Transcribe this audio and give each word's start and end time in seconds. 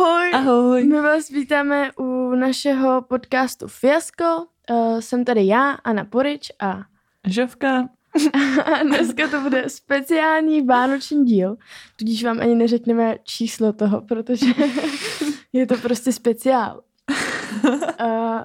Ahoj. 0.00 0.30
Ahoj. 0.34 0.84
My 0.84 1.00
vás 1.00 1.28
vítáme 1.28 1.90
u 1.98 2.34
našeho 2.34 3.02
podcastu 3.02 3.68
Fiasko. 3.68 4.24
Uh, 4.70 5.00
jsem 5.00 5.24
tady 5.24 5.46
já, 5.46 5.70
Anna 5.70 6.04
Porič 6.04 6.52
a 6.60 6.80
Žovka. 7.26 7.88
a 8.64 8.82
dneska 8.82 9.28
to 9.28 9.40
bude 9.40 9.68
speciální 9.68 10.66
vánoční 10.66 11.24
díl, 11.24 11.56
tudíž 11.96 12.24
vám 12.24 12.40
ani 12.40 12.54
neřekneme 12.54 13.16
číslo 13.24 13.72
toho, 13.72 14.00
protože 14.00 14.46
je 15.52 15.66
to 15.66 15.76
prostě 15.76 16.12
speciál. 16.12 16.82
A 17.98 18.42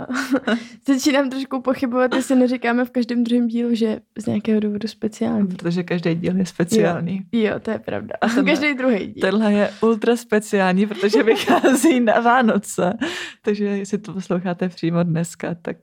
začínám 0.88 1.30
trošku 1.30 1.62
pochybovat, 1.62 2.16
jestli 2.16 2.36
neříkáme 2.36 2.86
v 2.86 2.90
každém 2.92 3.24
druhém 3.24 3.48
dílu, 3.48 3.76
že 3.76 4.00
z 4.18 4.26
nějakého 4.26 4.60
důvodu 4.60 4.88
speciální. 4.88 5.48
Protože 5.48 5.84
každý 5.84 6.16
díl 6.16 6.38
je 6.38 6.46
speciální. 6.46 7.26
Jo, 7.32 7.42
jo 7.54 7.60
to 7.60 7.72
je 7.72 7.80
pravda. 7.80 8.14
A 8.22 8.28
tenhle- 8.28 8.44
každý 8.44 8.74
druhý 8.74 8.98
díl. 9.08 9.22
Tenhle 9.22 9.54
je 9.54 9.70
ultra 9.82 10.16
speciální, 10.16 10.88
protože 10.88 11.24
vychází 11.24 12.00
na 12.00 12.20
Vánoce. 12.20 12.94
Takže 13.42 13.66
jestli 13.66 13.98
to 13.98 14.14
posloucháte 14.14 14.70
přímo 14.70 15.04
dneska, 15.04 15.56
tak 15.62 15.78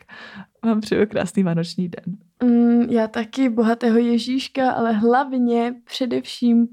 vám 0.64 0.80
přeju 0.80 1.06
krásný 1.06 1.42
vánoční 1.42 1.88
den. 1.88 2.16
Mm, 2.44 2.82
já 2.82 3.08
taky 3.08 3.48
bohatého 3.48 3.98
Ježíška, 3.98 4.70
ale 4.70 4.92
hlavně 4.92 5.74
především 5.84 6.68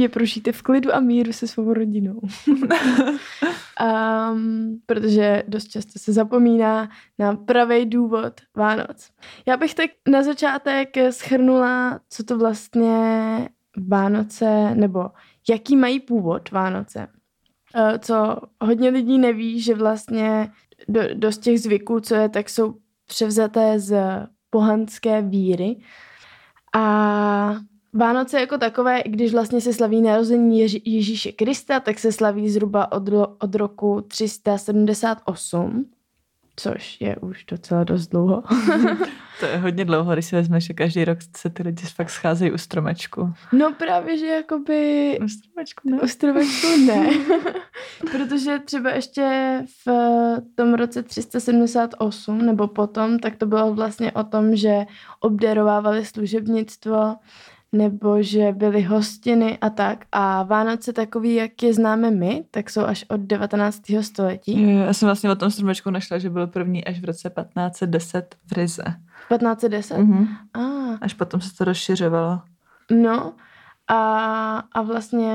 je 0.00 0.08
prožijte 0.08 0.52
v 0.52 0.62
klidu 0.62 0.94
a 0.94 1.00
míru 1.00 1.32
se 1.32 1.46
svou 1.46 1.72
rodinou. 1.72 2.20
um, 4.32 4.80
protože 4.86 5.42
dost 5.48 5.68
často 5.68 5.98
se 5.98 6.12
zapomíná 6.12 6.88
na 7.18 7.36
pravý 7.36 7.86
důvod 7.86 8.40
Vánoc. 8.56 9.10
Já 9.46 9.56
bych 9.56 9.74
tak 9.74 9.90
na 10.08 10.22
začátek 10.22 10.88
schrnula, 11.10 12.00
co 12.08 12.24
to 12.24 12.38
vlastně 12.38 12.98
Vánoce, 13.88 14.74
nebo 14.74 15.10
jaký 15.48 15.76
mají 15.76 16.00
původ 16.00 16.50
Vánoce. 16.50 17.08
Eh, 17.74 17.98
Co 17.98 18.36
hodně 18.60 18.90
lidí 18.90 19.18
neví, 19.18 19.60
že 19.60 19.74
vlastně 19.74 20.50
do, 20.88 21.00
dost 21.14 21.38
těch 21.38 21.60
zvyků, 21.60 22.00
co 22.00 22.14
je, 22.14 22.28
tak 22.28 22.48
jsou 22.48 22.74
převzaté 23.06 23.80
z 23.80 23.96
pohanské 24.50 25.22
víry. 25.22 25.76
A 26.74 27.56
Vánoce 27.96 28.40
jako 28.40 28.58
takové, 28.58 29.00
i 29.00 29.08
když 29.10 29.32
vlastně 29.32 29.60
se 29.60 29.72
slaví 29.72 30.02
narození 30.02 30.62
Ježi- 30.66 30.82
Ježíše 30.84 31.32
Krista, 31.32 31.80
tak 31.80 31.98
se 31.98 32.12
slaví 32.12 32.50
zhruba 32.50 32.92
od, 32.92 33.02
od 33.38 33.54
roku 33.54 34.00
378, 34.08 35.84
což 36.56 37.00
je 37.00 37.16
už 37.16 37.44
docela 37.44 37.84
dost 37.84 38.06
dlouho. 38.06 38.42
To 39.40 39.46
je 39.46 39.56
hodně 39.56 39.84
dlouho, 39.84 40.12
když 40.12 40.26
si 40.26 40.36
vezmeš, 40.36 40.64
že 40.64 40.74
každý 40.74 41.04
rok 41.04 41.18
se 41.36 41.50
ty 41.50 41.62
lidi 41.62 41.86
fakt 41.86 42.10
scházejí 42.10 42.52
u 42.52 42.58
stromečku. 42.58 43.32
no 43.52 43.72
právě, 43.78 44.18
že 44.18 44.26
jakoby 44.26 45.18
U 45.24 45.28
stromečku, 45.28 45.90
ne? 45.90 46.00
U 46.00 46.08
stromečku 46.08 46.66
ne, 46.86 47.08
protože 48.12 48.58
třeba 48.58 48.90
ještě 48.90 49.58
v 49.86 49.90
tom 50.54 50.74
roce 50.74 51.02
378 51.02 52.46
nebo 52.46 52.68
potom, 52.68 53.18
tak 53.18 53.36
to 53.36 53.46
bylo 53.46 53.74
vlastně 53.74 54.12
o 54.12 54.24
tom, 54.24 54.56
že 54.56 54.86
obdarovávali 55.20 56.04
služebnictvo 56.04 57.16
nebo 57.72 58.22
že 58.22 58.52
byly 58.52 58.82
hostiny 58.82 59.58
a 59.60 59.70
tak. 59.70 60.04
A 60.12 60.42
Vánoce 60.42 60.92
takový, 60.92 61.34
jak 61.34 61.62
je 61.62 61.74
známe 61.74 62.10
my, 62.10 62.44
tak 62.50 62.70
jsou 62.70 62.80
až 62.84 63.04
od 63.08 63.20
19. 63.20 63.82
století. 64.00 64.62
Jo, 64.62 64.78
Já 64.78 64.92
jsem 64.92 65.06
vlastně 65.06 65.30
o 65.30 65.34
tom 65.36 65.50
stromečku 65.50 65.90
našla, 65.90 66.18
že 66.18 66.30
byl 66.30 66.46
první 66.46 66.84
až 66.84 67.00
v 67.00 67.04
roce 67.04 67.30
1510 67.30 68.34
v 68.46 68.52
Rize. 68.52 68.82
1510? 69.28 69.98
Mhm. 69.98 70.26
Ah, 70.54 70.98
Až 71.00 71.14
potom 71.14 71.40
se 71.40 71.56
to 71.56 71.64
rozšiřovalo. 71.64 72.40
no 72.90 73.34
a, 73.88 74.56
a 74.72 74.82
vlastně 74.82 75.32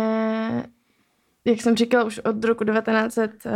jak 1.46 1.62
jsem 1.62 1.76
říkala, 1.76 2.04
už 2.04 2.20
od 2.20 2.44
roku 2.46 2.64
1900, 2.64 3.32
uh, 3.46 3.52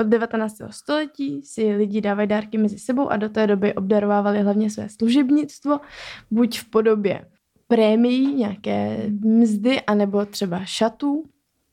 od 0.00 0.06
19. 0.06 0.54
století 0.70 1.42
si 1.42 1.72
lidi 1.76 2.00
dávají 2.00 2.28
dárky 2.28 2.58
mezi 2.58 2.78
sebou 2.78 3.08
a 3.08 3.16
do 3.16 3.28
té 3.28 3.46
doby 3.46 3.74
obdarovávali 3.74 4.42
hlavně 4.42 4.70
své 4.70 4.88
služebnictvo, 4.88 5.80
buď 6.30 6.58
v 6.60 6.70
podobě 6.70 7.24
prémií, 7.74 8.34
nějaké 8.34 8.96
mzdy, 9.24 9.80
anebo 9.80 10.26
třeba 10.26 10.64
šatů. 10.64 11.24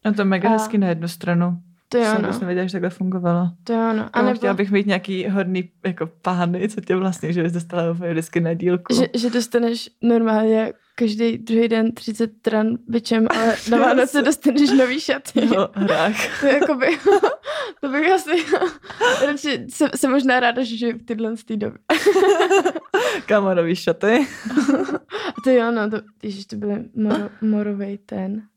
No 0.06 0.14
to 0.14 0.22
je 0.22 0.26
mega 0.26 0.50
A- 0.50 0.52
hezky 0.52 0.78
na 0.78 0.88
jednu 0.88 1.08
stranu. 1.08 1.58
To 1.90 1.98
jo, 1.98 2.04
jsem 2.04 2.16
no. 2.16 2.22
vůbec 2.22 2.40
nevěděla, 2.40 2.68
že 2.68 2.72
takhle 2.72 2.90
fungovalo. 2.90 3.50
To 3.64 3.74
jo, 3.74 3.94
no. 3.94 4.10
A 4.14 4.22
nebo, 4.22 4.38
chtěla 4.38 4.54
bych 4.54 4.72
mít 4.72 4.88
nějaký 4.88 5.28
hodný 5.30 5.70
jako 5.86 6.10
pány, 6.22 6.70
co 6.70 6.82
tě 6.82 6.96
vlastně, 6.96 7.34
že 7.34 7.44
bys 7.44 7.52
dostala 7.52 7.92
vždycky 7.92 8.40
na 8.40 8.54
dílku. 8.54 8.96
že, 8.96 9.08
že 9.16 9.30
dostaneš 9.30 9.90
normálně 10.02 10.74
každý 10.96 11.38
druhý 11.38 11.68
den 11.68 11.92
30 11.92 12.32
tran 12.42 12.68
bičem, 12.88 13.28
ale 13.30 13.56
na 13.70 13.78
Vánoce 13.86 14.22
dostaneš 14.22 14.72
nový 14.72 15.00
šaty. 15.00 15.42
No, 15.56 15.70
hrách. 15.74 16.16
To 16.42 16.48
je 16.48 16.54
jakoby, 16.54 16.88
to 17.82 17.90
bych 17.90 18.12
asi, 18.12 18.32
radši 19.26 19.66
se, 19.70 19.90
se 19.96 20.08
možná 20.08 20.40
ráda, 20.40 20.64
že 20.64 20.78
žiju 20.78 20.98
v 20.98 21.04
tyhle 21.04 21.38
z 21.38 21.44
té 21.44 21.58
doby. 21.58 21.78
Kamarový 23.26 23.76
šaty. 23.76 24.28
To 25.44 25.50
jo, 25.50 25.72
no, 25.72 25.90
to, 25.90 25.98
ježiš, 26.24 26.46
to 26.46 26.56
byly 26.56 26.90
moro, 26.96 27.30
morovej 27.42 27.98
ten, 27.98 28.48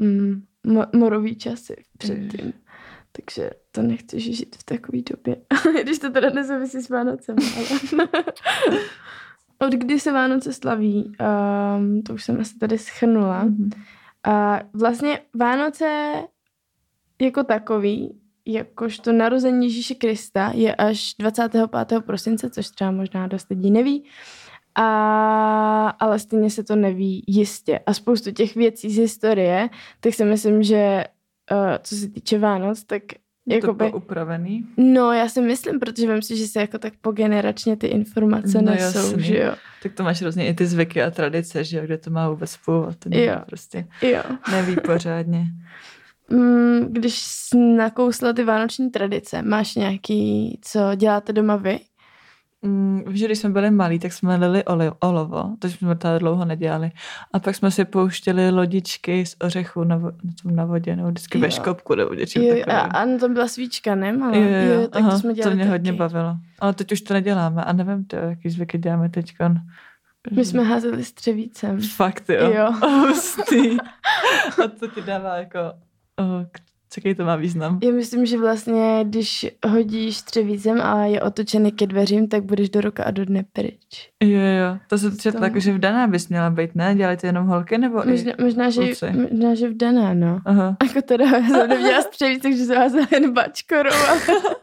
mm, 0.00 0.42
mo, 0.66 0.86
morový 0.94 1.36
časy 1.36 1.84
předtím. 1.98 2.52
Takže 3.12 3.50
to 3.70 3.82
nechci 3.82 4.20
žít 4.20 4.56
v 4.56 4.64
takové 4.64 4.98
době. 5.10 5.36
Když 5.82 5.98
to 5.98 6.10
teda 6.10 6.30
nesouvisí 6.30 6.82
s 6.82 6.88
Vánocem, 6.88 7.36
ale... 7.56 8.08
Od 9.58 9.72
kdy 9.72 10.00
se 10.00 10.12
Vánoce 10.12 10.52
slaví, 10.52 11.12
um, 11.76 12.02
to 12.02 12.14
už 12.14 12.24
jsem 12.24 12.40
asi 12.40 12.58
tady 12.58 12.78
schrnula. 12.78 13.44
Mhm. 13.44 13.70
A 14.24 14.60
vlastně 14.72 15.20
Vánoce 15.34 16.14
jako 17.20 17.44
takový, 17.44 18.20
jakožto 18.46 19.12
narození 19.12 19.66
Ježíše 19.66 19.94
Krista 19.94 20.52
je 20.54 20.74
až 20.74 21.14
25. 21.18 22.00
prosince, 22.06 22.50
což 22.50 22.68
třeba 22.68 22.90
možná 22.90 23.26
dost 23.26 23.50
lidí 23.50 23.70
neví. 23.70 24.04
A, 24.74 25.88
ale 25.88 26.18
stejně 26.18 26.50
se 26.50 26.64
to 26.64 26.76
neví 26.76 27.24
jistě. 27.26 27.78
A 27.86 27.94
spoustu 27.94 28.30
těch 28.30 28.54
věcí 28.54 28.90
z 28.90 28.98
historie, 28.98 29.68
tak 30.00 30.14
si 30.14 30.24
myslím, 30.24 30.62
že 30.62 31.04
uh, 31.52 31.58
co 31.82 31.94
se 31.96 32.08
týče 32.08 32.38
Vánoc, 32.38 32.84
tak 32.84 33.02
Je 33.46 33.60
to 33.60 33.66
jakoby, 33.66 33.92
upravený. 33.92 34.66
no 34.76 35.12
já 35.12 35.28
si 35.28 35.40
myslím, 35.40 35.80
protože 35.80 36.12
vím 36.12 36.22
si, 36.22 36.36
že 36.36 36.46
se 36.46 36.60
jako 36.60 36.78
tak 36.78 36.92
pogeneračně 37.00 37.76
ty 37.76 37.86
informace 37.86 38.62
No 38.62 38.70
nesou, 38.72 38.98
jasný. 38.98 39.22
že 39.22 39.38
jo. 39.38 39.52
Tak 39.82 39.92
to 39.92 40.02
máš 40.02 40.22
různě 40.22 40.46
i 40.48 40.54
ty 40.54 40.66
zvyky 40.66 41.02
a 41.02 41.10
tradice, 41.10 41.64
že 41.64 41.76
jo, 41.78 41.84
kde 41.84 41.98
to 41.98 42.10
má 42.10 42.30
vůbec 42.30 42.56
původ. 42.56 42.96
To 42.98 43.08
Jo. 43.18 43.36
prostě 43.46 43.86
Jo. 44.02 44.22
neví 44.50 44.76
pořádně. 44.86 45.44
Mm, 46.32 46.80
když 46.92 47.24
nakousla 47.76 48.32
ty 48.32 48.44
vánoční 48.44 48.90
tradice, 48.90 49.42
máš 49.42 49.74
nějaký, 49.74 50.58
co 50.62 50.80
děláte 50.96 51.32
doma 51.32 51.56
vy? 51.56 51.80
Mm, 52.62 53.02
že 53.10 53.26
když 53.26 53.38
jsme 53.38 53.50
byli 53.50 53.70
malí, 53.70 53.98
tak 53.98 54.12
jsme 54.12 54.36
lili 54.36 54.64
oli, 54.64 54.90
olovo, 55.00 55.50
to 55.58 55.68
jsme 55.68 55.96
tady 55.96 56.18
dlouho 56.18 56.44
nedělali. 56.44 56.90
A 57.32 57.38
pak 57.38 57.54
jsme 57.54 57.70
si 57.70 57.84
pouštěli 57.84 58.50
lodičky 58.50 59.26
z 59.26 59.36
ořechů 59.44 59.84
na, 59.84 59.98
vo- 59.98 60.12
na, 60.24 60.32
tom 60.42 60.56
na 60.56 60.64
vodě, 60.64 60.96
nebo 60.96 61.08
vždycky 61.08 61.38
ve 61.38 61.46
Jo. 61.46 61.50
škopku 61.50 61.94
nebo 61.94 62.14
něčem 62.14 62.42
Jo, 62.42 62.54
a, 62.54 62.64
takovým. 62.66 62.90
a 62.96 63.04
na 63.04 63.18
tom 63.18 63.34
byla 63.34 63.48
svíčka, 63.48 63.94
ne? 63.94 64.12
Malá? 64.12 64.36
Jo, 64.36 64.42
jo, 64.42 64.80
jo. 64.80 64.88
tak 64.88 65.02
Aha, 65.02 65.10
to 65.10 65.18
jsme 65.18 65.34
dělali 65.34 65.50
to 65.52 65.56
mě 65.56 65.64
taky. 65.64 65.70
hodně 65.70 65.92
bavilo. 65.92 66.36
Ale 66.58 66.72
teď 66.74 66.92
už 66.92 67.00
to 67.00 67.14
neděláme 67.14 67.64
a 67.64 67.72
nevím, 67.72 68.04
to, 68.04 68.16
jaký 68.16 68.50
zvyky 68.50 68.78
děláme 68.78 69.08
teď. 69.08 69.32
My 70.32 70.44
jsme 70.44 70.62
házeli 70.64 71.04
střevícem. 71.04 71.80
Fakt, 71.80 72.28
jo. 72.30 72.50
Jo. 72.50 72.72
Hustý. 73.08 73.76
A 74.64 74.68
to 74.80 74.88
ti 74.88 75.02
dává 75.02 75.36
jako... 75.36 75.58
Oh, 76.16 76.44
jaký 76.96 77.14
to 77.14 77.24
má 77.24 77.36
význam? 77.36 77.78
Já 77.82 77.90
myslím, 77.92 78.26
že 78.26 78.38
vlastně, 78.38 79.00
když 79.04 79.46
hodíš 79.68 80.16
střevícem 80.16 80.80
a 80.80 81.04
je 81.04 81.22
otočený 81.22 81.72
ke 81.72 81.86
dveřím, 81.86 82.28
tak 82.28 82.42
budeš 82.44 82.70
do 82.70 82.80
roka 82.80 83.04
a 83.04 83.10
do 83.10 83.24
dne 83.24 83.44
pryč. 83.52 84.10
Jo, 84.22 84.40
jo. 84.40 84.78
To 84.88 84.98
se 84.98 85.32
To- 85.32 85.44
jako, 85.44 85.60
že 85.60 85.72
v 85.72 85.78
daná 85.78 86.06
bys 86.06 86.28
měla 86.28 86.50
být, 86.50 86.74
ne? 86.74 86.94
Dělají 86.94 87.16
to 87.16 87.26
jenom 87.26 87.46
holky, 87.46 87.78
nebo 87.78 88.02
Možná, 88.06 88.32
i... 88.32 88.42
možná, 88.42 88.70
že, 88.70 88.80
možná, 89.30 89.54
že 89.54 89.68
v 89.68 89.76
dané, 89.76 90.14
no. 90.14 90.40
Aha, 90.44 90.76
Jako 90.86 91.02
teda, 91.02 91.24
jsem 91.30 91.68
neměla 91.68 92.02
střevíc, 92.02 92.42
takže 92.42 92.64
jsem 92.64 92.76
házela 92.76 93.06
jen 93.12 93.32
bačkorou, 93.32 93.90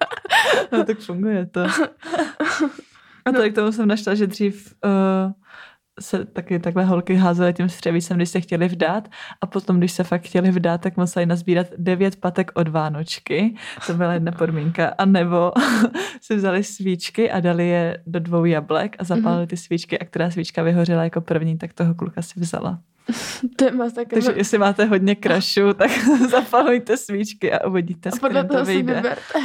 no, 0.72 0.84
tak 0.84 1.00
funguje 1.00 1.46
to. 1.46 1.62
A 3.26 3.32
tak 3.32 3.54
tomu 3.54 3.72
jsem 3.72 3.88
našla, 3.88 4.16
že 4.16 4.28
dřív 4.28 4.74
uh, 4.86 5.32
se 6.00 6.26
taky 6.26 6.60
takhle 6.60 6.86
holky 6.86 7.16
házely 7.16 7.54
tím 7.54 7.70
střevícem, 7.70 8.18
když 8.18 8.30
se 8.30 8.42
chtěli 8.42 8.68
vdát 8.68 9.10
a 9.42 9.46
potom, 9.46 9.78
když 9.78 9.92
se 9.92 10.04
fakt 10.04 10.22
chtěli 10.22 10.52
vdát, 10.52 10.82
tak 10.82 10.98
museli 10.98 11.26
nazbírat 11.26 11.68
devět 11.78 12.16
patek 12.16 12.52
od 12.54 12.68
Vánočky. 12.68 13.56
To 13.88 13.94
byla 13.94 14.14
jedna 14.14 14.32
podmínka. 14.32 14.94
A 14.98 15.06
nebo 15.06 15.52
si 16.22 16.36
vzali 16.36 16.64
svíčky 16.64 17.32
a 17.32 17.40
dali 17.40 17.68
je 17.68 18.04
do 18.08 18.20
dvou 18.20 18.46
jablek 18.46 18.96
a 19.00 19.04
zapálili 19.04 19.48
ty 19.48 19.58
svíčky 19.58 20.00
a 20.00 20.06
která 20.06 20.32
svíčka 20.32 20.64
vyhořela 20.64 21.04
jako 21.04 21.22
první, 21.22 21.58
tak 21.58 21.74
toho 21.74 21.96
kluka 21.96 22.22
si 22.22 22.40
vzala. 22.40 22.80
to 23.56 23.66
je 23.66 23.72
masakr. 23.72 24.10
Takže 24.10 24.34
jestli 24.36 24.58
máte 24.58 24.86
hodně 24.86 25.16
krašu, 25.16 25.74
tak 25.74 25.92
zapalujte 26.30 26.98
svíčky 26.98 27.54
a 27.54 27.68
uvidíte, 27.68 28.10
a 28.10 28.18
podle 28.20 28.44
toho 28.44 28.66
si 28.66 28.72
vyjde. 28.72 28.94
vyberte. 28.94 29.40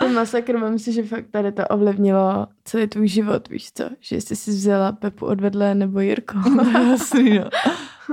Je 0.00 0.08
masakr, 0.08 0.58
mám 0.58 0.78
si, 0.78 0.92
že 0.92 1.02
fakt 1.02 1.26
tady 1.30 1.52
to 1.52 1.66
ovlivnilo 1.66 2.46
celý 2.64 2.86
tvůj 2.86 3.08
život, 3.08 3.48
víš 3.48 3.72
co? 3.74 3.84
Že 4.00 4.20
jsi 4.20 4.36
si 4.36 4.50
vzala 4.50 4.92
Pepu 4.92 5.26
od 5.26 5.40
vedle 5.40 5.74
nebo 5.74 6.00
Jirko. 6.00 6.38
No, 6.56 6.90
jasný, 6.90 7.38
no. 7.38 7.48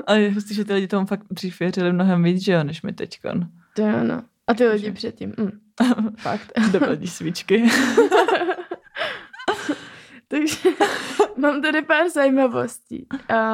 Ale 0.07 0.21
je 0.21 0.31
hustý, 0.31 0.55
že 0.55 0.65
ty 0.65 0.73
lidi 0.73 0.87
tomu 0.87 1.05
fakt 1.05 1.25
dřív 1.31 1.59
věřili 1.59 1.93
mnohem 1.93 2.23
víc, 2.23 2.43
že 2.43 2.51
jo, 2.53 2.63
než 2.63 2.81
my 2.81 2.93
teďkon. 2.93 3.47
To 3.75 3.81
jo, 3.81 4.03
no. 4.03 4.21
A 4.47 4.53
ty 4.53 4.67
lidi 4.67 4.91
předtím. 4.91 5.33
Mm. 5.37 5.51
Fakt. 6.17 6.51
Dopadí 6.71 7.07
svíčky. 7.07 7.69
Takže 10.27 10.69
mám 11.37 11.61
tady 11.61 11.81
pár 11.81 12.09
zajímavostí. 12.09 13.07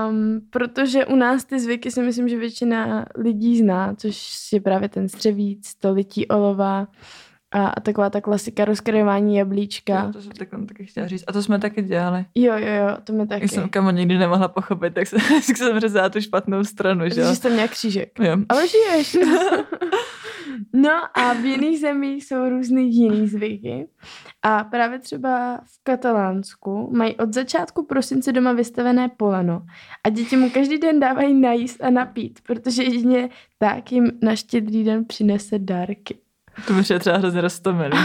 Um, 0.09 0.41
protože 0.49 1.05
u 1.05 1.15
nás 1.15 1.45
ty 1.45 1.59
zvyky 1.59 1.91
si 1.91 2.01
myslím, 2.01 2.29
že 2.29 2.37
většina 2.37 3.05
lidí 3.17 3.57
zná, 3.57 3.95
což 3.95 4.33
je 4.53 4.61
právě 4.61 4.89
ten 4.89 5.09
střevíc, 5.09 5.75
to 5.75 5.91
lití 5.91 6.27
olova 6.27 6.87
a, 7.55 7.67
a 7.67 7.79
taková 7.79 8.09
ta 8.09 8.21
klasika 8.21 8.65
rozkrajování 8.65 9.35
jablíčka. 9.35 10.03
Jo, 10.03 10.13
to 10.13 10.21
jsem 10.21 10.31
tak, 10.31 10.49
taky 10.67 10.85
chtěla 10.85 11.07
říct. 11.07 11.23
A 11.27 11.33
to 11.33 11.43
jsme 11.43 11.59
taky 11.59 11.81
dělali. 11.81 12.25
Jo, 12.35 12.53
jo, 12.57 12.67
jo, 12.67 12.97
to 13.03 13.13
mi 13.13 13.27
taky. 13.27 13.43
Já 13.43 13.47
jsem 13.47 13.69
kamo 13.69 13.91
nikdy 13.91 14.17
nemohla 14.17 14.47
pochopit, 14.47 14.93
tak 14.93 15.07
jsem, 15.07 15.19
tak 15.47 15.57
jsem 15.57 15.79
řezala 15.79 16.09
tu 16.09 16.21
špatnou 16.21 16.63
stranu, 16.63 17.09
že 17.09 17.21
jo? 17.21 17.27
Že 17.27 17.35
jsi 17.35 17.41
tam 17.41 17.55
nějak 17.55 17.71
křížek. 17.71 18.19
Jo. 18.19 18.37
Ale 18.49 18.67
žiješ. 18.67 19.17
no 20.73 20.91
a 21.13 21.33
v 21.33 21.45
jiných 21.45 21.79
zemích 21.79 22.25
jsou 22.25 22.49
různý 22.49 22.95
jiný 22.95 23.27
zvyky. 23.27 23.87
A 24.41 24.63
právě 24.63 24.99
třeba 24.99 25.57
v 25.57 25.83
Katalánsku 25.83 26.89
mají 26.95 27.15
od 27.15 27.33
začátku 27.33 27.85
prosince 27.85 28.31
doma 28.31 28.53
vystavené 28.53 29.09
poleno 29.09 29.65
a 30.03 30.09
děti 30.09 30.37
mu 30.37 30.49
každý 30.49 30.77
den 30.77 30.99
dávají 30.99 31.33
najíst 31.33 31.83
a 31.83 31.89
napít, 31.89 32.39
protože 32.47 32.83
jedině 32.83 33.29
tak 33.57 33.91
jim 33.91 34.11
na 34.21 34.35
štědrý 34.35 34.83
den 34.83 35.05
přinese 35.05 35.59
dárky. 35.59 36.24
To 36.67 36.73
mi 36.73 36.83
je 36.89 36.99
třeba 36.99 37.17
hrozně 37.17 37.41
roztomilý. 37.41 37.97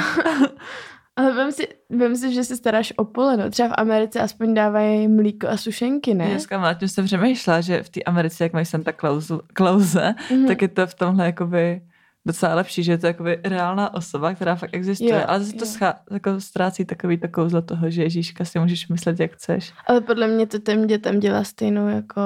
Ale 1.16 1.34
vem 1.34 1.52
si, 1.52 1.68
vem 1.90 2.16
si, 2.16 2.34
že 2.34 2.44
se 2.44 2.56
staráš 2.56 2.92
o 2.96 3.04
poleno. 3.04 3.50
Třeba 3.50 3.68
v 3.68 3.74
Americe 3.78 4.20
aspoň 4.20 4.54
dávají 4.54 5.08
mlíko 5.08 5.48
a 5.48 5.56
sušenky, 5.56 6.14
ne? 6.14 6.26
Dneska 6.26 6.58
má, 6.58 6.74
tím 6.74 6.88
jsem 6.88 7.04
přemýšlela, 7.04 7.60
že 7.60 7.82
v 7.82 7.88
té 7.88 8.02
Americe, 8.02 8.44
jak 8.44 8.52
mají 8.52 8.66
Santa 8.66 8.92
Clausu, 8.92 9.40
Clause, 9.56 10.14
mm-hmm. 10.30 10.46
tak 10.46 10.62
je 10.62 10.68
to 10.68 10.86
v 10.86 10.94
tomhle 10.94 11.26
jakoby 11.26 11.80
docela 12.26 12.54
lepší, 12.54 12.82
že 12.82 12.92
je 12.92 12.98
to 12.98 13.06
jakoby 13.06 13.40
reálná 13.44 13.94
osoba, 13.94 14.34
která 14.34 14.54
fakt 14.56 14.74
existuje, 14.74 15.14
Jo, 15.14 15.24
ale 15.26 15.40
zase 15.40 15.56
to 15.56 15.66
schá, 15.66 15.94
jako 16.10 16.40
ztrácí 16.40 16.84
takový 16.84 17.18
to 17.18 17.28
kouzlo 17.28 17.62
toho, 17.62 17.90
že 17.90 18.02
Ježíška 18.02 18.44
si 18.44 18.58
můžeš 18.58 18.88
myslet, 18.88 19.20
jak 19.20 19.32
chceš. 19.32 19.72
Ale 19.86 20.00
podle 20.00 20.28
mě 20.28 20.46
to 20.46 20.58
těm 20.58 20.86
dětem 20.86 21.20
dělá 21.20 21.44
stejnou 21.44 21.88
jako 21.88 22.20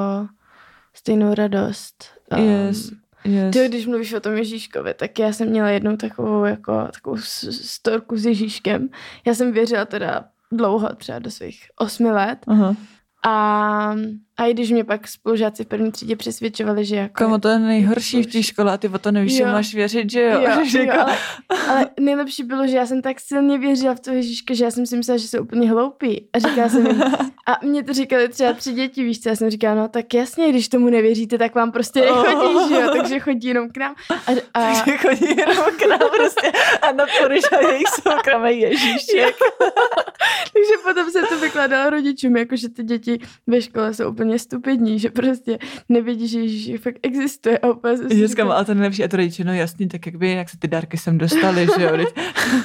stejnou 0.94 1.34
radost. 1.34 2.04
Um, 2.38 2.44
Yes, 2.44 2.92
yes. 3.24 3.52
Ty, 3.52 3.68
když 3.68 3.86
mluvíš 3.86 4.12
o 4.12 4.20
tom 4.20 4.32
Ježíškovi, 4.32 4.94
tak 4.94 5.18
já 5.18 5.32
jsem 5.32 5.48
měla 5.48 5.68
jednou 5.68 5.96
takovou, 5.96 6.44
jako, 6.44 6.88
takovou 6.92 7.16
s- 7.16 7.70
storku 7.70 8.16
s 8.16 8.26
Ježíškem. 8.26 8.88
Já 9.26 9.34
jsem 9.34 9.52
věřila 9.52 9.84
teda 9.84 10.24
dlouho, 10.52 10.94
třeba 10.96 11.18
do 11.18 11.30
svých 11.30 11.62
osmi 11.78 12.10
let. 12.10 12.38
Aha. 12.46 12.76
A, 13.26 13.94
a 14.36 14.44
i 14.46 14.54
když 14.54 14.70
mě 14.70 14.84
pak 14.84 15.08
spolužáci 15.08 15.64
v 15.64 15.66
první 15.66 15.92
třídě 15.92 16.16
přesvědčovali, 16.16 16.84
že 16.84 16.96
jako... 16.96 17.14
Kamo, 17.14 17.38
to 17.38 17.48
je 17.48 17.58
nejhorší 17.58 18.22
v 18.22 18.26
té 18.32 18.42
škole 18.42 18.72
a 18.72 18.76
ty 18.76 18.88
o 18.88 18.98
to 18.98 19.12
nevíš, 19.12 19.36
že 19.36 19.42
Jo. 19.42 19.48
máš 19.48 19.74
věřit, 19.74 20.10
že 20.10 20.20
jo? 20.22 20.40
jo, 20.40 20.64
Že 20.70 20.78
jo 20.78 20.84
jako- 20.84 21.00
ale, 21.00 21.16
ale 21.68 21.86
nejlepší 22.00 22.42
bylo, 22.42 22.66
že 22.66 22.76
já 22.76 22.86
jsem 22.86 23.02
tak 23.02 23.20
silně 23.20 23.58
věřila 23.58 23.94
v 23.94 24.00
toho 24.00 24.16
Ježíška, 24.16 24.54
že 24.54 24.64
já 24.64 24.70
jsem 24.70 24.86
si 24.86 24.96
myslela, 24.96 25.18
že 25.18 25.28
jsou 25.28 25.42
úplně 25.42 25.70
hloupí. 25.70 26.28
A 26.32 26.38
říkala 26.38 26.68
jsem 26.68 26.86
jim, 26.86 27.02
a 27.46 27.58
mě 27.66 27.82
to 27.82 27.92
říkali 27.92 28.28
třeba 28.28 28.52
tři 28.52 28.72
děti, 28.72 29.04
víš 29.04 29.20
co, 29.20 29.28
já 29.28 29.36
jsem 29.36 29.50
říkala, 29.50 29.74
no 29.74 29.88
tak 29.88 30.14
jasně, 30.14 30.48
když 30.50 30.68
tomu 30.68 30.90
nevěříte, 30.90 31.38
tak 31.38 31.54
vám 31.54 31.72
prostě 31.72 32.00
nechodí, 32.00 32.68
že 32.68 32.74
jo, 32.74 32.90
takže 32.96 33.20
chodí 33.20 33.48
jenom 33.48 33.68
k 33.70 33.76
nám. 33.76 33.94
A, 34.10 34.14
a, 34.54 34.74
Takže 34.84 34.96
chodí 34.98 35.36
jenom 35.36 35.64
k 35.78 35.86
nám 35.88 36.10
prostě 36.16 36.52
a 36.82 36.92
na 36.92 37.04
a 37.04 37.70
jejich 37.70 37.88
soukromý 37.88 38.60
Ježíšek. 38.60 39.36
takže 40.52 40.74
potom 40.84 41.10
se 41.10 41.22
to 41.22 41.38
vykládalo 41.38 41.90
rodičům, 41.90 42.36
jako 42.36 42.56
že 42.56 42.68
ty 42.68 42.82
děti 42.82 43.18
ve 43.46 43.62
škole 43.62 43.94
jsou 43.94 44.10
úplně 44.10 44.23
stupidní, 44.38 44.98
že 44.98 45.10
prostě 45.10 45.58
nevědí, 45.88 46.28
že 46.28 46.40
Ježíš 46.40 46.80
fakt 46.80 46.96
existuje. 47.02 47.58
A 47.58 47.70
úplně 47.70 47.96
Dneska 47.96 48.44
má, 48.44 48.54
ale 48.54 48.64
to 48.64 48.74
nejlepší 48.74 49.04
a 49.04 49.08
to 49.08 49.16
rodiče, 49.16 49.44
no 49.44 49.54
jasný, 49.54 49.88
tak 49.88 50.06
jak 50.06 50.16
by, 50.16 50.30
jak 50.30 50.48
se 50.48 50.58
ty 50.58 50.68
dárky 50.68 50.96
sem 50.96 51.18
dostaly, 51.18 51.66
že 51.78 51.82
jo? 51.84 51.90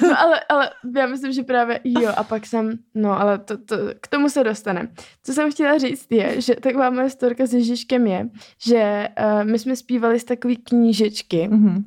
No 0.02 0.20
ale, 0.20 0.40
ale 0.48 0.70
já 0.96 1.06
myslím, 1.06 1.32
že 1.32 1.42
právě 1.42 1.80
jo, 1.84 2.12
a 2.16 2.24
pak 2.24 2.46
jsem, 2.46 2.72
no 2.94 3.20
ale 3.20 3.38
to, 3.38 3.58
to, 3.58 3.76
k 4.00 4.08
tomu 4.08 4.28
se 4.28 4.44
dostaneme. 4.44 4.88
Co 5.22 5.32
jsem 5.32 5.50
chtěla 5.52 5.78
říct 5.78 6.06
je, 6.10 6.40
že 6.40 6.54
taková 6.56 6.90
moje 6.90 7.10
storka 7.10 7.46
s 7.46 7.54
Ježíškem 7.54 8.06
je, 8.06 8.28
že 8.64 9.08
uh, 9.20 9.44
my 9.50 9.58
jsme 9.58 9.76
zpívali 9.76 10.20
z 10.20 10.24
takové 10.24 10.54
knížečky, 10.56 11.48
Mhm. 11.48 11.84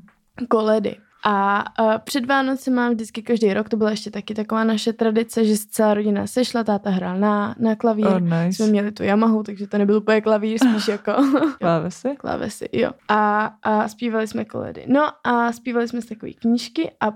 koledy. 0.49 0.95
A 1.25 1.63
uh, 1.83 1.93
před 2.03 2.25
Vánoce 2.25 2.71
mám 2.71 2.93
vždycky 2.93 3.21
každý 3.23 3.53
rok, 3.53 3.69
to 3.69 3.77
byla 3.77 3.89
ještě 3.91 4.11
taky 4.11 4.33
taková 4.33 4.63
naše 4.63 4.93
tradice, 4.93 5.45
že 5.45 5.57
se 5.57 5.67
celá 5.69 5.93
rodina 5.93 6.27
sešla, 6.27 6.63
táta 6.63 6.89
hrál 6.89 7.19
na, 7.19 7.55
na 7.59 7.75
klavír, 7.75 8.07
Oh, 8.07 8.17
jsme 8.17 8.45
nice. 8.45 8.67
měli 8.67 8.91
tu 8.91 9.03
Yamahu, 9.03 9.43
takže 9.43 9.67
to 9.67 9.77
nebyl 9.77 9.97
úplně 9.97 10.21
klavír, 10.21 10.57
spíš 10.57 10.87
jako 10.87 11.13
Klávesy? 11.59 12.15
klávesy, 12.19 12.69
jo. 12.71 12.91
A, 13.07 13.45
a 13.63 13.87
zpívali 13.87 14.27
jsme 14.27 14.45
koledy. 14.45 14.85
No 14.87 15.07
a 15.23 15.51
zpívali 15.51 15.87
jsme 15.87 16.01
z 16.01 16.05
takové 16.05 16.31
knížky 16.33 16.91
a 16.99 17.07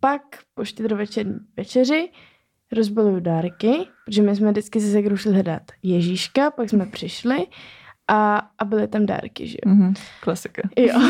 pak 0.00 0.22
po 0.54 0.64
štědrovečerní 0.64 1.38
večeři 1.56 2.10
rozbaluju 2.72 3.20
dárky, 3.20 3.72
protože 4.04 4.22
my 4.22 4.36
jsme 4.36 4.50
vždycky 4.50 4.80
se 4.80 4.92
Segrou 4.92 5.16
šli 5.16 5.32
hledat 5.32 5.62
Ježíška, 5.82 6.50
pak 6.50 6.70
jsme 6.70 6.86
přišli 6.86 7.46
a, 8.08 8.50
a 8.58 8.64
byly 8.64 8.88
tam 8.88 9.06
dárky, 9.06 9.46
že 9.46 9.56
jo. 9.66 9.72
Mhm. 9.72 9.94
Klasika. 10.20 10.62
Jo. 10.76 10.94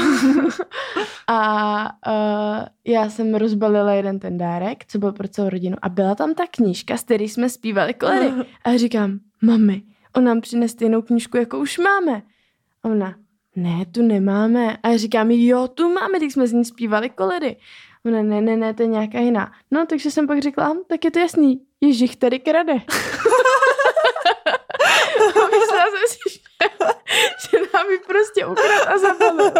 a 1.27 1.91
uh, 2.07 2.65
já 2.85 3.11
jsem 3.11 3.35
rozbalila 3.35 3.93
jeden 3.93 4.19
ten 4.19 4.39
dárek, 4.39 4.85
co 4.89 4.99
byl 4.99 5.13
pro 5.13 5.29
celou 5.29 5.49
rodinu 5.49 5.77
a 5.83 5.89
byla 5.89 6.15
tam 6.15 6.35
ta 6.35 6.43
knížka, 6.51 6.97
z 6.97 7.03
které 7.05 7.25
jsme 7.25 7.49
zpívali 7.49 7.95
koledy. 7.95 8.33
A 8.65 8.71
já 8.71 8.79
říkám, 8.79 9.19
mami, 9.43 9.83
on 10.17 10.25
nám 10.25 10.41
přines 10.41 10.71
stejnou 10.73 11.03
knížku, 11.03 11.37
jako 11.37 11.59
už 11.59 11.79
máme. 11.79 12.23
A 12.83 12.89
ona, 12.89 13.15
ne, 13.57 13.87
tu 13.93 14.03
nemáme. 14.03 14.77
A 14.83 14.89
já 14.89 14.97
říkám, 14.97 15.31
jo, 15.31 15.69
tu 15.69 15.93
máme, 15.93 16.19
když 16.19 16.33
jsme 16.33 16.47
z 16.47 16.53
ní 16.53 16.65
zpívali 16.65 17.11
koledy. 17.11 17.57
Ona, 18.07 18.23
ne, 18.23 18.41
ne, 18.41 18.57
ne, 18.57 18.75
to 18.75 18.83
je 18.83 18.87
nějaká 18.89 19.19
jiná. 19.19 19.53
No, 19.71 19.87
takže 19.87 20.11
jsem 20.11 20.27
pak 20.27 20.39
řekla, 20.43 20.69
"Hm, 20.69 20.79
tak 20.89 21.05
je 21.05 21.11
to 21.11 21.19
jasný, 21.19 21.61
Ježíš 21.81 22.17
tady 22.17 22.39
krade. 22.39 22.73
a 25.43 25.47
myslela 25.47 25.87
jsem 25.91 26.09
si, 26.09 26.19
že, 26.31 26.39
že 27.51 27.59
nám 27.75 27.91
ji 27.91 27.99
prostě 28.07 28.47
ukradl 28.47 28.89
a 28.89 28.99
zabalil. 28.99 29.53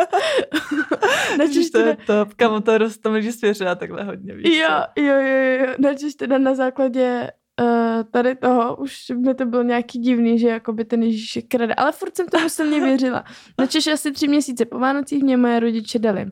Ježiš, 0.53 1.39
Načež 1.39 1.71
to 1.71 1.79
teda, 1.79 1.91
je 1.91 1.97
top. 2.09 2.35
Kamo, 2.35 2.61
to 2.61 2.79
roztomilý, 2.79 3.23
že 3.23 3.33
svěřila 3.33 3.75
takhle 3.75 4.05
hodně, 4.05 4.35
víš 4.35 4.59
jo, 4.59 4.69
jo, 4.97 5.15
jo, 5.21 5.59
jo, 5.61 5.75
načež 5.79 6.15
teda 6.15 6.39
na 6.39 6.55
základě 6.55 7.31
uh, 7.61 7.67
tady 8.11 8.35
toho 8.37 8.77
už 8.77 9.09
mi 9.27 9.35
to 9.35 9.45
bylo 9.47 9.63
nějaký 9.63 9.99
divný, 9.99 10.39
že 10.39 10.49
jakoby 10.49 10.85
ten 10.85 11.03
Ježíšek 11.03 11.45
krade, 11.49 11.75
ale 11.75 11.93
furt 11.93 12.17
jsem 12.17 12.27
tomu 12.29 12.49
silně 12.49 12.81
věřila. 12.81 13.25
Načež 13.59 13.87
asi 13.87 14.13
tři 14.13 14.29
měsíce 14.29 14.65
po 14.65 14.79
Vánocích 14.79 15.23
mě 15.23 15.37
moje 15.37 15.61
rodiče 15.61 15.99
dali 15.99 16.27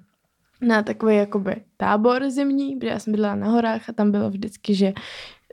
na 0.60 0.82
takový 0.82 1.16
jakoby 1.16 1.56
tábor 1.76 2.30
zimní, 2.30 2.76
protože 2.76 2.88
já 2.90 2.98
jsem 2.98 3.12
bydlela 3.12 3.34
na 3.34 3.46
horách 3.48 3.88
a 3.88 3.92
tam 3.92 4.10
bylo 4.10 4.30
vždycky, 4.30 4.74
že, 4.74 4.92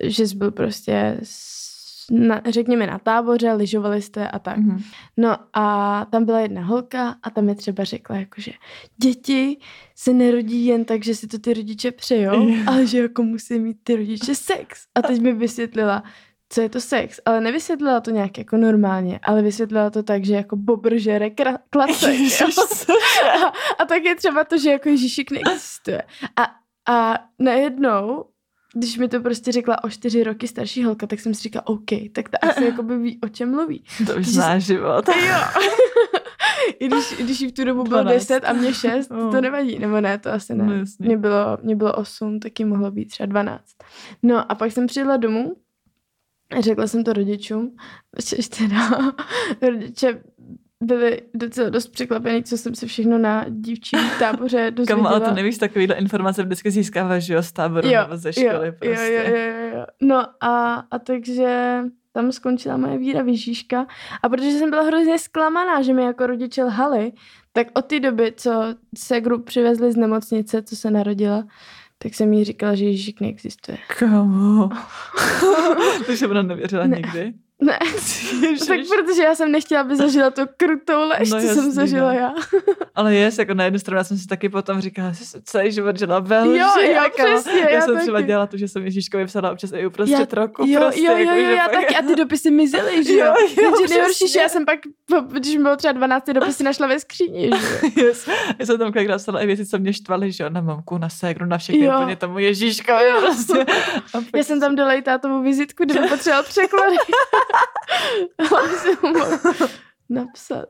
že 0.04 0.28
jsi 0.28 0.36
byl 0.36 0.52
prostě 0.52 1.18
s- 1.24 1.73
na, 2.12 2.42
řekněme 2.50 2.88
na 2.88 3.00
táboře, 3.00 3.54
lyžovali 3.54 4.02
jste 4.02 4.28
a 4.28 4.40
tak. 4.40 4.58
Mhm. 4.58 4.84
No 5.18 5.36
a 5.54 6.06
tam 6.12 6.26
byla 6.26 6.40
jedna 6.40 6.62
holka 6.62 7.16
a 7.24 7.30
tam 7.30 7.46
mi 7.46 7.56
třeba 7.56 7.84
řekla, 7.84 8.16
jakože 8.16 8.52
děti 8.98 9.58
se 9.96 10.14
nerodí 10.14 10.66
jen 10.66 10.86
tak, 10.86 11.04
že 11.04 11.16
si 11.16 11.28
to 11.28 11.40
ty 11.40 11.54
rodiče 11.54 11.92
přejou, 11.92 12.48
Jo. 12.50 12.56
ale 12.68 12.88
že 12.88 13.00
jako 13.00 13.24
musí 13.24 13.60
mít 13.60 13.78
ty 13.84 13.96
rodiče 13.96 14.36
sex. 14.36 14.80
A 14.96 15.02
teď 15.02 15.22
mi 15.22 15.34
vysvětlila, 15.34 16.04
co 16.50 16.62
je 16.62 16.70
to 16.70 16.82
sex, 16.82 17.20
ale 17.26 17.42
nevysvětlila 17.42 18.00
to 18.00 18.12
nějak 18.12 18.38
jako 18.38 18.58
normálně, 18.58 19.20
ale 19.24 19.42
vysvětlila 19.42 19.90
to 19.90 20.04
tak, 20.04 20.26
že 20.26 20.34
jako 20.34 20.56
bobr 20.56 20.98
žere 20.98 21.28
kra- 21.28 21.58
klacek. 21.70 22.20
A, 23.44 23.54
a 23.80 23.86
tak 23.86 24.04
je 24.04 24.16
třeba 24.16 24.44
to, 24.44 24.58
že 24.58 24.70
jako 24.72 24.90
Ježíšek 24.90 25.32
neexistuje. 25.32 26.02
A, 26.36 26.44
a 26.94 27.20
najednou, 27.40 28.26
když 28.74 28.98
mi 28.98 29.08
to 29.08 29.20
prostě 29.22 29.52
řekla 29.52 29.84
o 29.84 29.90
čtyři 29.90 30.24
roky 30.24 30.48
starší 30.48 30.84
holka, 30.84 31.08
tak 31.08 31.20
jsem 31.20 31.34
si 31.34 31.42
říkala, 31.42 31.68
OK, 31.68 31.90
tak 32.12 32.30
ta 32.30 32.38
asi 32.42 32.66
jako 32.66 32.84
by 32.84 32.98
ví, 32.98 33.20
o 33.24 33.30
čem 33.30 33.52
mluví. 33.52 33.84
To 34.08 34.16
už 34.16 34.28
znáš 34.28 34.64
život. 34.64 35.08
Jo. 35.28 35.36
I 36.80 36.88
když, 36.88 37.16
když 37.20 37.40
jí 37.42 37.48
v 37.48 37.52
tu 37.52 37.64
dobu 37.64 37.84
bylo 37.84 38.02
12. 38.04 38.16
10 38.22 38.40
a 38.46 38.54
mě 38.54 38.74
6, 38.74 39.10
No. 39.10 39.32
to 39.32 39.42
nevadí, 39.42 39.80
nebo 39.80 40.02
ne, 40.02 40.20
to 40.20 40.32
asi 40.32 40.56
ne. 40.56 40.64
No, 40.64 40.86
mě, 41.00 41.18
bylo, 41.18 41.58
mě 41.62 41.76
bylo 41.76 41.94
8, 41.94 42.40
taky 42.40 42.66
mohlo 42.66 42.92
být 42.92 43.06
třeba 43.06 43.28
12. 43.28 43.64
No 44.24 44.52
a 44.52 44.56
pak 44.56 44.72
jsem 44.72 44.88
přijela 44.88 45.18
domů 45.18 45.56
a 46.58 46.62
řekla 46.62 46.88
jsem 46.88 47.04
to 47.04 47.14
rodičům, 47.14 47.76
že 48.26 48.36
teda 48.58 49.14
rodiče 49.62 50.24
byli 50.84 51.22
docela 51.34 51.70
dost 51.70 51.88
překvapení, 51.88 52.44
co 52.44 52.58
jsem 52.58 52.76
se 52.76 52.88
všechno 52.88 53.18
na 53.18 53.46
dívčím 53.50 54.00
táboře 54.20 54.72
dozvěděla. 54.76 54.98
Kamo, 54.98 55.10
ale 55.10 55.20
to 55.30 55.36
nevíš, 55.36 55.58
takovýhle 55.58 55.96
informace 55.96 56.44
vždycky 56.44 56.72
získáváš, 56.72 57.24
že 57.24 57.34
jo, 57.34 57.44
z 57.44 57.52
táboru 57.52 57.88
Jo, 57.88 58.02
nebo 58.02 58.18
ze 58.18 58.34
školy 58.34 58.68
jo, 58.68 58.74
prostě. 58.80 59.24
Jo, 59.26 59.36
jo, 59.36 59.38
jo, 59.38 59.78
jo. 59.80 59.86
No 60.02 60.26
a, 60.42 60.74
a 60.92 61.00
takže 61.00 61.80
tam 62.12 62.32
skončila 62.32 62.78
moje 62.78 62.98
víra 62.98 63.22
v 63.24 63.28
Ježíška. 63.28 63.86
A 64.24 64.30
protože 64.30 64.52
jsem 64.52 64.70
byla 64.70 64.82
hrozně 64.84 65.20
zklamaná, 65.20 65.82
že 65.82 65.94
mi 65.94 66.04
jako 66.04 66.28
rodiče 66.28 66.64
lhali, 66.64 67.12
tak 67.54 67.68
od 67.74 67.86
té 67.86 68.00
doby, 68.00 68.34
co 68.38 68.64
se 68.98 69.22
grup 69.22 69.46
přivezli 69.46 69.92
z 69.92 69.96
nemocnice, 69.96 70.62
co 70.62 70.76
se 70.76 70.92
narodila, 70.92 71.44
tak 71.98 72.14
jsem 72.14 72.34
jí 72.34 72.44
říkala, 72.44 72.76
že 72.76 72.86
Ježíšek 72.86 73.22
neexistuje. 73.22 73.78
Kamo. 74.00 74.70
Takže 76.08 76.28
ona 76.28 76.42
nevěřila 76.42 76.88
Ne. 76.88 76.96
nikdy. 76.98 77.34
Ne, 77.64 77.80
tak 78.68 78.80
protože 78.90 79.24
já 79.24 79.36
jsem 79.36 79.52
nechtěla, 79.52 79.82
aby 79.82 79.96
zažila 79.96 80.30
to 80.32 80.42
krutou 80.58 81.08
lež, 81.08 81.30
no, 81.32 81.40
co 81.40 81.46
jasný, 81.46 81.62
jsem 81.62 81.72
zažila 81.72 82.14
no. 82.14 82.20
já. 82.20 82.34
Ale 82.96 83.16
jest, 83.16 83.40
jako 83.40 83.54
na 83.54 83.64
jednu 83.64 83.80
stranu 83.80 83.98
já 83.98 84.04
jsem 84.04 84.18
si 84.18 84.28
taky 84.28 84.50
potom 84.50 84.82
říkala, 84.82 85.12
že 85.12 85.26
jsem 85.26 85.42
celý 85.46 85.72
život 85.72 86.00
žila 86.00 86.20
ve 86.20 86.44
lži. 86.44 86.58
Jo, 86.60 86.68
jo, 86.82 86.92
jako, 86.92 87.24
přesně, 87.26 87.60
já, 87.62 87.70
já 87.70 87.82
jsem 87.82 87.94
taky. 87.94 88.04
třeba 88.06 88.22
dělala 88.22 88.48
to, 88.48 88.58
že 88.58 88.68
jsem 88.68 88.86
Ježíškovi 88.86 89.26
psala 89.26 89.52
občas 89.52 89.72
i 89.76 89.86
uprostřed 89.88 90.34
Já- 90.34 90.42
roku. 90.42 90.64
Jo, 90.68 90.82
prostě, 90.82 91.02
jo, 91.02 91.12
jo, 91.12 91.18
jako, 91.18 91.32
jo, 91.40 91.46
že 91.46 91.54
já 91.56 91.64
fakt- 91.64 91.74
taky. 91.74 91.96
A 91.96 92.02
ty 92.02 92.16
dopisy 92.16 92.52
mizely, 92.52 93.04
že 93.04 93.14
jo? 93.14 93.26
Jo, 93.58 93.64
jo, 93.64 93.86
nejhorší, 93.90 94.28
že 94.28 94.40
já 94.40 94.50
jsem 94.50 94.66
pak, 94.66 94.80
když 95.32 95.56
mi 95.56 95.64
bylo 95.64 95.76
třeba 95.76 95.92
12 95.92 96.28
dopisy, 96.34 96.64
našla 96.64 96.88
ve 96.88 97.00
skříni, 97.00 97.42
že 97.42 97.48
jo? 98.00 98.06
Yes. 98.08 98.30
Já 98.60 98.66
jsem 98.66 98.78
tam 98.78 98.92
kolikrát 98.94 99.18
psala 99.18 99.42
i 99.42 99.46
věci, 99.48 99.66
co 99.66 99.78
mě 99.78 99.94
štvaly, 99.94 100.32
že 100.32 100.44
jo, 100.44 100.50
na 100.50 100.62
mamku, 100.62 100.98
na 100.98 101.10
ségru, 101.10 101.46
na 101.46 101.58
všechny, 101.58 101.86
Jo. 101.86 101.94
úplně 102.00 102.16
tomu 102.16 102.40
Ježíškovi 102.40 103.06
prostě. 103.20 103.66
Pak- 104.12 104.24
Já 104.36 104.44
jsem 104.44 104.60
tam 104.60 104.76
dala 104.76 104.94
i 104.94 105.02
tátovou 105.02 105.42
vizitku, 105.44 105.84
kde 105.86 106.02
potřeboval 106.02 106.44
překlady. 106.44 106.96
Napsat. 110.10 110.70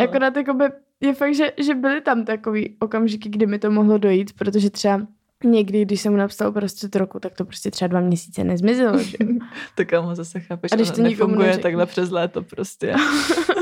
Akorát 0.00 0.36
jakoby 0.36 0.64
je 1.00 1.14
fakt, 1.14 1.34
že, 1.34 1.52
že 1.56 1.74
byly 1.74 2.00
tam 2.00 2.24
takový 2.24 2.76
okamžiky, 2.80 3.28
kdy 3.28 3.46
mi 3.46 3.58
to 3.58 3.70
mohlo 3.70 3.98
dojít, 3.98 4.32
protože 4.38 4.70
třeba 4.70 5.06
někdy, 5.44 5.84
když 5.84 6.00
jsem 6.00 6.12
mu 6.12 6.18
napsal 6.18 6.52
prostřed 6.52 6.96
roku, 6.96 7.20
tak 7.20 7.34
to 7.34 7.44
prostě 7.44 7.70
třeba 7.70 7.88
dva 7.88 8.00
měsíce 8.00 8.44
nezmizelo, 8.44 8.98
že? 8.98 9.16
Tak 9.74 9.88
kámo, 9.88 10.14
zase 10.14 10.40
chápeš, 10.40 10.72
A 10.72 10.76
když 10.76 10.90
to 10.90 11.02
nefunguje 11.02 11.38
neřekneš. 11.38 11.62
takhle 11.62 11.86
přes 11.86 12.10
léto 12.10 12.42
prostě. 12.42 12.94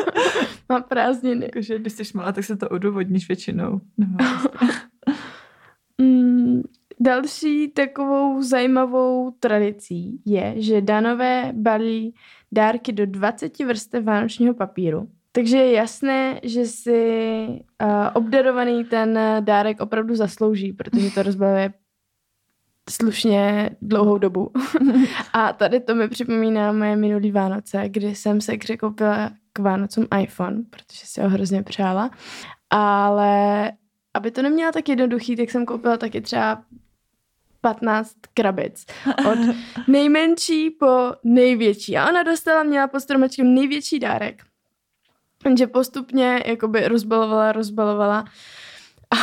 Má 0.68 0.80
prázdniny. 0.80 1.44
Jakože 1.44 1.78
když 1.78 1.92
jsi 1.92 2.02
malá, 2.14 2.32
tak 2.32 2.44
se 2.44 2.56
to 2.56 2.68
odůvodníš 2.68 3.28
většinou. 3.28 3.80
Nebo 3.96 4.16
prostě. 4.16 4.48
Další 7.00 7.68
takovou 7.68 8.42
zajímavou 8.42 9.30
tradicí 9.30 10.20
je, 10.24 10.54
že 10.56 10.80
Danové 10.80 11.52
balí 11.52 12.14
dárky 12.52 12.92
do 12.92 13.06
20 13.06 13.58
vrstev 13.58 14.04
vánočního 14.04 14.54
papíru. 14.54 15.08
Takže 15.32 15.56
je 15.56 15.72
jasné, 15.72 16.40
že 16.42 16.64
si 16.64 17.46
uh, 17.82 17.88
obdarovaný 18.14 18.84
ten 18.84 19.18
dárek 19.40 19.80
opravdu 19.80 20.14
zaslouží, 20.14 20.72
protože 20.72 21.10
to 21.10 21.22
rozbaluje 21.22 21.72
slušně 22.90 23.70
dlouhou 23.82 24.18
dobu. 24.18 24.50
A 25.32 25.52
tady 25.52 25.80
to 25.80 25.94
mi 25.94 26.08
připomíná 26.08 26.72
moje 26.72 26.96
minulý 26.96 27.32
Vánoce, 27.32 27.88
kdy 27.88 28.14
jsem 28.14 28.40
se 28.40 28.56
koupila 28.58 29.30
k 29.52 29.58
Vánocům 29.58 30.06
iPhone, 30.20 30.62
protože 30.70 31.00
si 31.04 31.20
ho 31.20 31.28
hrozně 31.28 31.62
přála. 31.62 32.10
Ale 32.70 33.72
aby 34.14 34.30
to 34.30 34.42
neměla 34.42 34.72
tak 34.72 34.88
jednoduchý, 34.88 35.36
tak 35.36 35.50
jsem 35.50 35.66
koupila 35.66 35.96
taky 35.96 36.20
třeba 36.20 36.62
15 37.60 38.12
krabic. 38.34 38.86
Od 39.30 39.38
nejmenší 39.88 40.70
po 40.70 41.12
největší. 41.24 41.96
A 41.96 42.08
ona 42.08 42.22
dostala, 42.22 42.62
měla 42.62 42.86
pod 42.86 43.00
stromečkem 43.00 43.54
největší 43.54 43.98
dárek. 43.98 44.42
Jenže 45.44 45.66
postupně 45.66 46.42
jakoby 46.46 46.88
rozbalovala, 46.88 47.52
rozbalovala 47.52 48.24
a, 49.10 49.16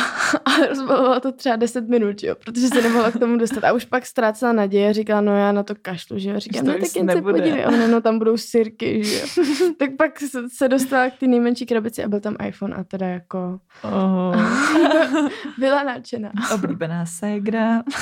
a 0.50 0.66
rozbalovala 0.68 1.20
to 1.20 1.32
třeba 1.32 1.56
10 1.56 1.88
minut, 1.88 2.22
jo, 2.22 2.34
protože 2.44 2.68
se 2.68 2.82
nemohla 2.82 3.10
k 3.10 3.18
tomu 3.18 3.36
dostat. 3.36 3.64
A 3.64 3.72
už 3.72 3.84
pak 3.84 4.06
ztrácela 4.06 4.52
naděje, 4.52 4.92
říkala, 4.92 5.20
no 5.20 5.36
já 5.36 5.52
na 5.52 5.62
to 5.62 5.74
kašlu, 5.82 6.18
že 6.18 6.30
jo. 6.30 6.40
Říkám, 6.40 6.64
to 6.64 6.72
no 6.72 6.78
tak 6.78 6.96
jen 6.96 7.10
se 7.10 7.22
podívej, 7.22 7.64
a 7.64 7.70
no 7.70 8.00
tam 8.00 8.18
budou 8.18 8.36
sirky, 8.36 9.04
že 9.04 9.20
jo. 9.20 9.44
tak 9.78 9.90
pak 9.98 10.20
se, 10.20 10.48
se 10.48 10.68
dostala 10.68 11.10
k 11.10 11.18
té 11.18 11.26
nejmenší 11.26 11.66
krabici 11.66 12.04
a 12.04 12.08
byl 12.08 12.20
tam 12.20 12.36
iPhone 12.46 12.76
a 12.76 12.84
teda 12.84 13.06
jako 13.06 13.58
Oh. 13.82 14.36
byla 15.58 15.82
nadšená. 15.82 16.32
Oblíbená 16.54 17.06
ségra. 17.06 17.82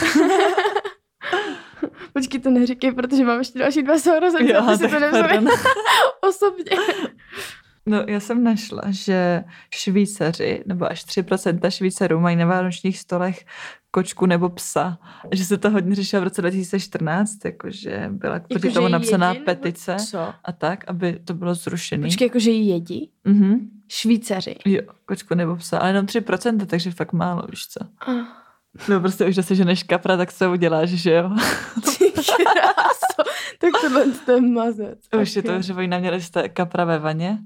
Počkej, 2.13 2.41
to 2.41 2.51
neříkej, 2.51 2.93
protože 2.93 3.25
mám 3.25 3.39
ještě 3.39 3.59
další 3.59 3.83
dva 3.83 3.99
sourozence, 3.99 4.57
aby 4.57 4.77
si 4.77 4.89
to 4.89 5.01
nevzali 5.01 5.47
osobně. 6.21 6.77
No, 7.87 8.05
já 8.09 8.21
jsem 8.21 8.45
našla, 8.45 8.83
že 8.89 9.45
Švýcaři, 9.75 10.63
nebo 10.67 10.91
až 10.91 11.05
3% 11.07 11.71
Švýcarů 11.71 12.21
mají 12.21 12.37
na 12.37 12.47
vánočních 12.47 12.99
stolech 12.99 13.45
kočku 13.91 14.27
nebo 14.27 14.49
psa. 14.49 14.99
Že 15.33 15.45
se 15.45 15.59
to 15.59 15.71
hodně 15.71 15.95
řešilo 15.95 16.21
v 16.21 16.25
roce 16.25 16.41
2014, 16.41 17.45
jakože 17.45 18.09
byla 18.13 18.39
proti 18.39 18.55
Jakože 18.55 18.75
tomu 18.75 18.89
napsaná 18.89 19.29
jedí, 19.29 19.39
nebo 19.39 19.45
petice 19.45 19.97
Co? 20.11 20.19
a 20.45 20.53
tak, 20.53 20.85
aby 20.87 21.21
to 21.25 21.35
bylo 21.35 21.55
zrušený. 21.55 22.03
Počkej, 22.03 22.27
jakože 22.27 22.51
ji 22.51 22.71
jedí? 22.71 23.11
Mhm. 23.25 23.71
Švýcaři. 23.89 24.57
Jo, 24.65 24.83
kočku 25.07 25.35
nebo 25.35 25.57
psa, 25.57 25.79
ale 25.79 25.91
jenom 25.91 26.07
3%, 26.07 26.67
takže 26.67 26.91
fakt 26.91 27.13
málo, 27.13 27.43
víš 27.51 27.67
co. 27.69 27.81
Ah. 28.07 28.43
No 28.89 29.01
prostě 29.01 29.27
už 29.27 29.35
zase, 29.35 29.55
že 29.55 29.65
než 29.65 29.83
kapra, 29.83 30.17
tak 30.17 30.33
co 30.33 30.53
uděláš, 30.53 30.91
že 30.91 31.13
jo? 31.13 31.31
Tak 33.59 33.71
tohle 33.81 34.05
to 34.27 34.33
je 34.33 34.41
mazec. 34.41 34.99
Už 35.23 35.37
je 35.37 35.43
to, 35.43 35.63
že 35.63 35.75
oni 35.75 35.89
neměli 35.89 36.23
jste 36.23 36.49
kapra 36.49 36.85
ve 36.85 36.99
vaně? 36.99 37.39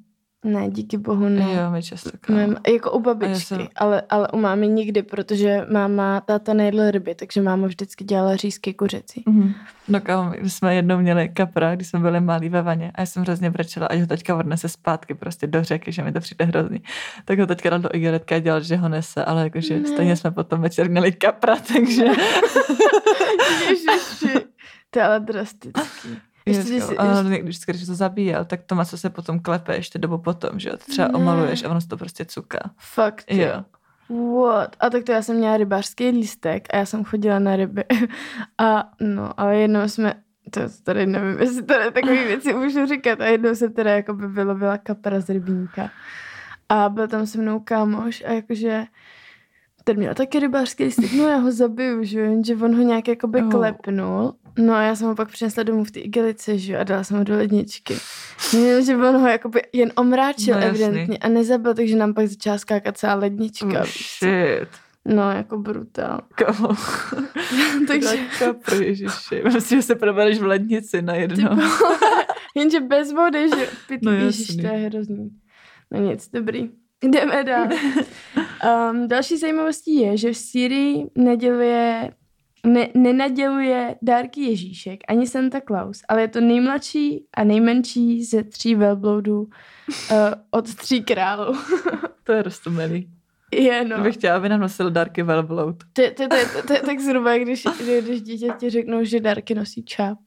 Ne, 0.47 0.71
díky 0.71 0.99
bohu 0.99 1.29
ne. 1.29 1.41
Jo, 1.55 1.71
my 1.71 1.83
často. 1.83 2.11
Mém, 2.29 2.57
jako 2.75 2.91
u 2.91 3.00
babičky, 3.00 3.41
jsem- 3.41 3.69
ale, 3.76 4.03
ale 4.11 4.29
u 4.33 4.37
mámy 4.38 4.69
nikdy, 4.69 5.03
protože 5.03 5.67
máma, 5.73 6.21
táta 6.21 6.55
nejedl 6.55 6.91
ryby, 6.91 7.15
takže 7.15 7.43
máma 7.43 7.67
vždycky 7.67 8.05
dělala 8.05 8.37
řízky 8.37 8.75
kuřecí. 8.75 9.23
Mhm. 9.26 9.53
No 9.88 10.00
kámo, 10.00 10.33
my 10.43 10.50
jsme 10.50 10.75
jednou 10.75 10.99
měli 10.99 11.29
kapra, 11.29 11.75
když 11.75 11.88
jsme 11.88 12.00
byli 12.00 12.21
malí 12.21 12.49
ve 12.49 12.62
vaně 12.62 12.93
a 12.95 13.00
já 13.00 13.07
jsem 13.07 13.23
hrozně 13.23 13.50
brečela, 13.50 13.87
ať 13.87 14.00
ho 14.00 14.07
teďka 14.07 14.37
odnese 14.37 14.69
zpátky 14.69 15.15
prostě 15.15 15.47
do 15.47 15.65
řeky, 15.65 15.93
že 15.93 16.03
mi 16.03 16.12
to 16.12 16.21
přijde 16.21 16.45
hrozný. 16.45 16.83
Tak 17.25 17.38
ho 17.38 17.47
teďka 17.47 17.71
dal 17.71 17.79
do 17.79 17.88
igeretka 17.93 18.35
a 18.37 18.38
dělal, 18.38 18.61
že 18.61 18.76
ho 18.76 18.88
nese, 18.88 19.25
ale 19.25 19.43
jakože 19.43 19.79
Ne. 19.79 19.88
stejně 19.88 20.17
jsme 20.17 20.31
potom 20.31 20.61
večer 20.61 20.91
měli 20.91 21.12
kapra, 21.12 21.57
takže... 21.57 22.05
Ježiši, 23.69 24.47
to 24.91 24.99
je 24.99 25.05
ale 25.05 25.21
drastický. 25.21 26.09
Ještě, 26.47 26.62
když 26.65 26.83
někdy 27.29 27.49
vždycky, 27.49 27.73
když 27.73 27.87
to 27.87 27.95
zabíjel, 27.95 28.45
tak 28.45 28.61
to 28.62 28.75
maso 28.75 28.97
se 28.99 29.11
potom 29.11 29.41
klepe 29.41 29.76
ještě 29.76 29.99
dobu 29.99 30.19
potom, 30.19 30.59
že 30.61 30.69
jo? 30.69 30.76
Třeba 30.76 31.09
Ne. 31.09 31.15
omaluješ 31.15 31.65
a 31.65 31.69
ono 31.71 31.81
se 31.81 31.88
to 31.88 31.97
prostě 31.97 32.25
cuká. 32.25 32.59
fakt, 32.79 33.25
jo. 33.31 33.47
Jo. 33.47 33.65
What? 34.43 34.76
A 34.81 34.91
tak 34.91 35.05
to 35.05 35.12
já 35.12 35.23
jsem 35.23 35.37
měla 35.37 35.57
rybářský 35.57 36.09
lístek 36.11 36.69
a 36.75 36.76
já 36.76 36.87
jsem 36.87 37.05
chodila 37.05 37.38
na 37.38 37.57
ryby. 37.57 37.85
A 38.59 38.91
no, 39.00 39.41
ale 39.41 39.57
jednou 39.57 39.88
jsme, 39.88 40.15
to 40.50 40.61
tady 40.83 41.07
nevím, 41.07 41.38
jestli 41.41 41.62
tady 41.62 41.91
takové 41.93 42.25
věci 42.25 42.55
můžu 42.55 42.87
říkat, 42.87 43.21
a 43.21 43.25
jednou 43.26 43.55
jsem 43.55 43.73
teda 43.73 43.91
jako 43.91 44.15
by 44.15 44.26
vylovila 44.26 44.79
kapra 44.79 45.21
z 45.21 45.29
rybníka. 45.29 45.91
A 46.69 46.88
byl 46.88 47.09
tam 47.09 47.26
se 47.26 47.38
mnou 47.38 47.61
kámoš 47.61 48.25
a 48.26 48.33
jakože 48.33 48.85
ten 49.88 49.97
měl 49.97 50.14
taky 50.14 50.40
rybářský 50.40 50.85
lístek, 50.85 51.12
no 51.12 51.28
já 51.28 51.37
ho 51.37 51.52
zabiju, 51.52 52.05
že 52.05 52.19
jo, 52.21 52.25
jenže 52.25 52.55
on 52.57 52.76
ho 52.76 52.83
nějak 52.83 53.09
jakoby 53.09 53.43
Oh. 53.43 53.50
klepnul. 53.50 54.35
No 54.59 54.75
a 54.75 54.83
já 54.83 54.97
jsem 54.97 55.07
ho 55.07 55.14
pak 55.14 55.28
přinesla 55.28 55.62
domů 55.62 55.85
v 55.85 55.90
té 55.90 56.00
igelice, 56.00 56.59
že 56.59 56.73
jo, 56.73 56.81
a 56.81 56.85
dala 56.85 57.05
jsem 57.05 57.16
ho 57.19 57.25
do 57.25 57.35
ledničky. 57.37 57.95
Jenom, 58.52 58.85
že 58.85 58.97
on 58.97 59.16
ho 59.16 59.28
jakoby 59.28 59.62
jen 59.73 59.93
omráčil 59.97 60.55
No, 60.55 60.61
jasný. 60.61 60.85
evidentně 60.85 61.19
a 61.19 61.28
nezabil, 61.28 61.75
takže 61.75 61.97
nám 61.97 62.14
pak 62.14 62.26
začala 62.26 62.59
skákat 62.59 62.99
celá 62.99 63.14
lednička. 63.14 63.66
Oh, 63.81 63.85
shit. 63.87 64.69
No, 65.05 65.31
jako 65.33 65.59
brutál. 65.59 66.21
Kamo. 66.35 66.69
Takže 67.88 68.16
Kapr, 68.38 68.83
ježiši. 68.83 69.43
Myslím, 69.55 69.78
že 69.78 69.83
se 69.83 69.95
probereš 69.95 70.38
v 70.38 70.45
lednici 70.47 71.02
na 71.02 71.14
jedno. 71.14 71.59
jenže 72.57 72.81
bez 72.81 73.12
vody, 73.12 73.49
že 73.49 73.69
pit, 73.88 74.00
No, 74.02 74.12
ježiš, 74.12 74.49
jasný. 74.49 74.62
to 74.62 74.69
je 74.69 74.88
hrozný. 74.88 75.31
No 75.90 76.00
nic, 76.00 76.28
dobrý. 76.33 76.71
Jdeme 77.05 77.45
dál. 77.45 77.69
Um, 78.91 79.09
další 79.09 79.37
zajímavostí 79.38 80.00
je, 80.00 80.17
že 80.17 80.33
v 80.33 80.37
Syrii 80.37 81.07
neděluje, 81.19 82.11
ne, 82.67 82.88
nenaděluje 82.95 83.95
dárky 84.03 84.41
Ježíšek 84.41 85.00
ani 85.09 85.26
Santa 85.26 85.61
Claus, 85.61 86.03
ale 86.09 86.21
je 86.21 86.29
to 86.29 86.41
nejmladší 86.41 87.25
a 87.37 87.45
nejmenší 87.45 88.25
ze 88.25 88.43
tří 88.45 88.75
velbloudů 88.75 89.41
uh, 89.41 89.49
od 90.50 90.75
tří 90.75 91.03
králů. 91.03 91.55
To 92.25 92.33
je 92.33 92.43
rostomilý. 92.43 93.11
je, 93.53 93.85
No. 93.85 93.97
no. 93.99 94.05
Bych 94.05 94.15
chtěla, 94.15 94.37
aby 94.37 94.49
nám 94.49 94.61
nosil 94.61 94.91
dárky 94.91 95.23
velbloud. 95.23 95.76
To, 95.93 96.03
to, 96.03 96.29
to, 96.29 96.37
to, 96.53 96.67
to 96.67 96.73
je 96.73 96.81
tak 96.83 97.00
zhruba, 97.00 97.38
když, 97.38 97.65
když 98.00 98.23
dítě 98.23 98.49
ti 98.59 98.71
řeknou, 98.71 99.05
že 99.05 99.21
dárky 99.21 99.55
nosí 99.55 99.85
čáp. 99.85 100.19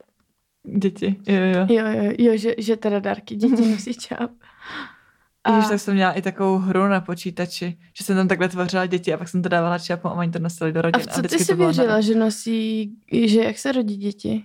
Děti, 0.77 1.15
jo, 1.27 1.35
jo. 1.35 1.67
Jo, 1.69 1.85
jo, 1.87 2.13
jo 2.17 2.37
že, 2.37 2.55
že 2.57 2.77
teda 2.77 2.99
dárky 2.99 3.35
děti 3.35 3.65
nosí 3.71 3.93
čáp. 3.93 4.31
A... 5.43 5.55
Ježiš, 5.55 5.69
tak 5.69 5.79
jsem 5.79 5.93
měla 5.93 6.11
i 6.11 6.21
takovou 6.21 6.57
hru 6.57 6.87
na 6.87 7.01
počítači, 7.01 7.77
že 7.97 8.03
jsem 8.03 8.15
tam 8.15 8.27
takhle 8.27 8.49
tvořila 8.49 8.85
děti 8.85 9.13
a 9.13 9.17
pak 9.17 9.29
jsem 9.29 9.41
to 9.41 9.49
dávala 9.49 9.79
čapu 9.79 10.07
a 10.07 10.11
oni 10.11 10.31
to 10.31 10.39
nosili 10.39 10.73
do 10.73 10.79
a 10.79 10.81
rodin. 10.81 11.01
v 11.01 11.07
co 11.07 11.21
ty 11.21 11.27
vždycky 11.27 11.45
jsi 11.45 11.51
to 11.51 11.57
věřila, 11.57 11.93
na... 11.93 12.01
že 12.01 12.15
nosí, 12.15 12.91
že 13.25 13.43
jak 13.43 13.57
se 13.57 13.71
rodí 13.71 13.97
děti? 13.97 14.43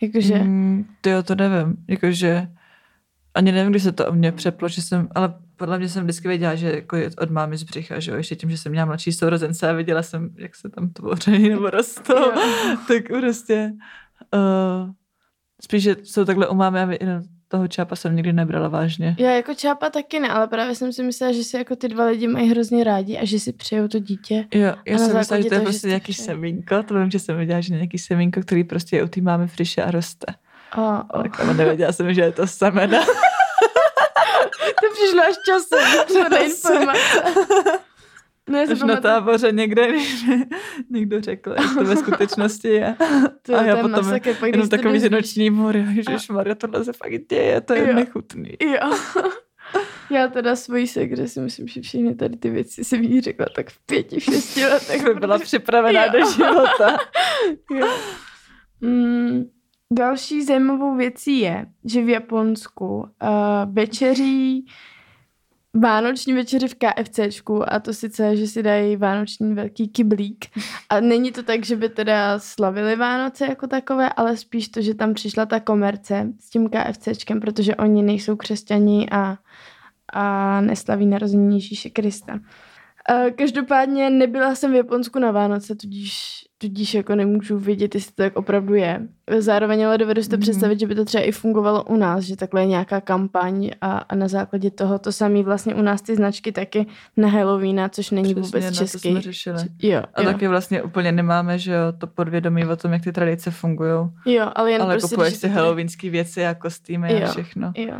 Jakože, 0.00 0.38
mm. 0.38 0.86
Ty 1.00 1.10
jo, 1.10 1.22
to 1.22 1.34
nevím. 1.34 1.76
Jakože 1.88 2.48
ani 3.34 3.52
nevím, 3.52 3.70
kdy 3.70 3.80
se 3.80 3.92
to 3.92 4.06
o 4.06 4.12
mě 4.12 4.32
přeplo, 4.32 4.68
že 4.68 4.82
jsem, 4.82 5.08
ale 5.14 5.34
podle 5.56 5.78
mě 5.78 5.88
jsem 5.88 6.04
vždycky 6.04 6.28
věděla, 6.28 6.54
že 6.54 6.72
jako 6.72 6.96
je 6.96 7.10
od 7.18 7.30
mámy 7.30 7.56
z 7.56 7.62
břicha, 7.62 8.00
že 8.00 8.10
jo, 8.10 8.16
ještě 8.16 8.36
tím, 8.36 8.50
že 8.50 8.58
jsem 8.58 8.72
měla 8.72 8.86
mladší 8.86 9.12
sourozence 9.12 9.70
a 9.70 9.72
viděla 9.72 10.02
jsem, 10.02 10.30
jak 10.36 10.56
se 10.56 10.68
tam 10.68 10.90
tvoří 10.90 11.48
nebo 11.48 11.70
rostou, 11.70 12.32
tak 12.88 13.08
prostě 13.08 13.72
uh, 14.34 14.90
spíš, 15.60 15.82
že 15.82 15.96
jsou 16.02 16.24
takhle 16.24 16.48
u 16.48 16.54
mámy 16.54 16.80
a 16.80 16.84
vy- 16.84 16.98
jenom 17.00 17.22
toho 17.52 17.68
čápa 17.68 17.96
jsem 17.96 18.16
nikdy 18.16 18.32
nebrala 18.32 18.68
vážně. 18.68 19.16
já 19.18 19.30
jako 19.30 19.54
čápa 19.54 19.90
taky 19.90 20.20
ne, 20.20 20.28
ale 20.28 20.48
právě 20.48 20.74
jsem 20.74 20.92
si 20.92 21.02
myslela, 21.02 21.32
že 21.32 21.44
si 21.44 21.56
jako 21.56 21.76
ty 21.76 21.88
dva 21.88 22.04
lidi 22.04 22.26
mají 22.28 22.50
hrozně 22.50 22.84
rádi 22.84 23.18
a 23.18 23.24
že 23.24 23.40
si 23.40 23.52
přejou 23.52 23.88
to 23.88 23.98
dítě. 23.98 24.46
Jo, 24.54 24.74
já 24.86 24.98
jsem 24.98 25.16
myslela, 25.16 25.42
že 25.42 25.48
to 25.48 25.54
je 25.54 25.60
prostě 25.60 25.86
nějaký 25.88 26.12
přeji. 26.12 26.26
semínko, 26.26 26.82
to 26.82 26.94
vím, 26.94 27.10
že 27.10 27.18
jsem 27.18 27.36
viděla, 27.36 27.60
že 27.60 27.74
nějaký 27.74 27.98
semínko, 27.98 28.40
který 28.40 28.64
prostě 28.64 28.96
je 28.96 29.02
u 29.04 29.08
té 29.08 29.20
mámy 29.20 29.48
friše 29.48 29.82
a 29.82 29.90
roste. 29.90 30.26
A, 30.72 31.14
o. 31.14 31.22
Tak 31.22 31.40
ale 31.40 31.54
nevěděla 31.54 31.92
jsem, 31.92 32.14
že 32.14 32.20
je 32.20 32.32
to 32.32 32.46
semena. 32.46 32.98
To 34.80 34.86
přišlo 34.94 35.22
až 35.22 35.34
časem, 35.46 36.28
to 36.28 36.44
informace. 36.44 37.22
No, 38.50 38.58
já 38.58 38.72
Až 38.72 38.80
na 38.82 38.96
táboře 38.96 39.52
někde 39.52 39.88
když 39.92 40.24
někdo 40.90 41.20
řekl, 41.20 41.50
jak 41.50 41.74
to 41.74 41.84
ve 41.84 41.96
skutečnosti 42.02 42.68
je. 42.68 42.96
to, 43.42 43.54
a 43.54 43.62
já 43.62 43.76
potom 43.76 43.90
masakr, 43.92 44.34
pak, 44.34 44.50
Jenom 44.52 44.68
takový 44.68 45.00
zinoční 45.00 45.50
mor, 45.50 45.76
ježišmarja, 45.76 46.54
tohle 46.54 46.84
se 46.84 46.92
fakt 46.92 47.12
děje, 47.30 47.60
to 47.60 47.74
je 47.74 47.88
Jo. 47.88 47.94
nechutný. 47.94 48.50
Jo. 48.60 48.92
Já 50.10 50.28
teda 50.28 50.56
svojí 50.56 50.86
segře 50.86 51.28
si 51.28 51.40
myslím, 51.40 51.68
že 51.68 51.80
všechny 51.80 52.14
tady 52.14 52.36
ty 52.36 52.50
věci 52.50 52.84
si 52.84 52.96
jí 52.96 53.20
řekla 53.20 53.46
tak 53.56 53.70
v 53.70 53.86
pěti, 53.86 54.20
v 54.20 54.22
šesti 54.22 54.66
letech. 54.66 55.04
by 55.04 55.14
byla 55.14 55.38
připravená 55.38 56.04
Jo. 56.04 56.12
do 56.12 56.30
života. 56.30 56.98
Jo. 57.74 57.88
Mm, 58.80 59.44
další 59.92 60.42
zajímavou 60.44 60.96
věcí 60.96 61.38
je, 61.38 61.66
že 61.84 62.02
v 62.02 62.08
Japonsku 62.08 62.96
uh, 62.98 63.06
večeří 63.72 64.66
vánoční 65.74 66.34
večeři 66.34 66.68
v 66.68 66.74
KFCčku 66.74 67.72
a 67.72 67.80
to 67.80 67.94
sice, 67.94 68.36
že 68.36 68.46
si 68.46 68.62
dají 68.62 68.96
vánoční 68.96 69.54
velký 69.54 69.88
kyblík. 69.88 70.44
A 70.88 71.00
není 71.00 71.32
to 71.32 71.42
tak, 71.42 71.64
že 71.64 71.76
by 71.76 71.88
teda 71.88 72.38
slavili 72.38 72.96
Vánoce 72.96 73.46
jako 73.46 73.66
takové, 73.66 74.08
ale 74.08 74.36
spíš 74.36 74.68
to, 74.68 74.82
že 74.82 74.94
tam 74.94 75.14
přišla 75.14 75.46
ta 75.46 75.60
komerce 75.60 76.32
s 76.40 76.50
tím 76.50 76.70
KFCčkem, 76.70 77.40
protože 77.40 77.76
oni 77.76 78.02
nejsou 78.02 78.36
křesťani 78.36 79.08
a, 79.10 79.36
a 80.12 80.60
neslaví 80.60 81.06
narození 81.06 81.56
Ježíše 81.56 81.90
Krista. 81.90 82.38
Eh, 83.10 83.30
Každopádně 83.30 84.10
nebyla 84.10 84.54
jsem 84.54 84.72
v 84.72 84.74
Japonsku 84.74 85.18
na 85.18 85.30
Vánoce, 85.30 85.74
tudíž, 85.74 86.44
tudíž 86.62 86.94
jako 86.94 87.14
nemůžu 87.14 87.58
vědět, 87.58 87.94
jestli 87.94 88.12
to 88.12 88.22
tak 88.22 88.36
opravdu 88.36 88.74
je. 88.74 89.08
Zároveň 89.38 89.86
ale 89.86 89.98
dovedu 89.98 90.22
si 90.22 90.28
to 90.28 90.36
Mhm. 90.36 90.40
představit, 90.40 90.80
že 90.80 90.86
by 90.86 90.94
to 90.94 91.04
třeba 91.04 91.24
i 91.24 91.32
fungovalo 91.32 91.84
u 91.84 91.96
nás, 91.96 92.24
že 92.24 92.36
takhle 92.36 92.60
je 92.62 92.66
nějaká 92.66 93.00
kampaň 93.00 93.70
a, 93.80 93.98
a 93.98 94.14
na 94.14 94.28
základě 94.28 94.70
toho 94.70 94.98
to 94.98 95.12
samé 95.12 95.42
vlastně 95.42 95.74
u 95.74 95.82
nás 95.82 96.02
ty 96.02 96.16
značky 96.16 96.52
taky 96.52 96.86
na 97.16 97.28
Halloweena, 97.28 97.88
což 97.88 98.10
není 98.10 98.34
Přesně, 98.34 98.42
vůbec 98.42 98.64
no, 98.64 98.70
to 98.70 98.76
český. 98.76 99.10
jsme 99.10 99.20
řešili. 99.20 99.58
Jo, 99.82 100.02
A 100.14 100.22
jo, 100.22 100.32
taky 100.32 100.48
vlastně 100.48 100.82
úplně 100.82 101.12
nemáme, 101.12 101.58
že 101.58 101.72
jo, 101.72 101.92
to 101.98 102.06
podvědomí 102.06 102.66
o 102.66 102.76
tom, 102.76 102.92
jak 102.92 103.02
ty 103.02 103.12
tradice 103.12 103.50
fungují. 103.50 103.90
jo, 104.26 104.46
ale 104.54 104.72
jen 104.72 104.82
Ale 104.82 104.94
prostě, 104.94 105.14
kupuješ 105.14 105.34
si 105.36 105.48
halloweenský 105.48 106.10
věci 106.10 106.46
a 106.46 106.54
kostýmy 106.54 107.12
Jo. 107.12 107.20
a 107.24 107.30
všechno. 107.30 107.72
Jo. 107.76 107.94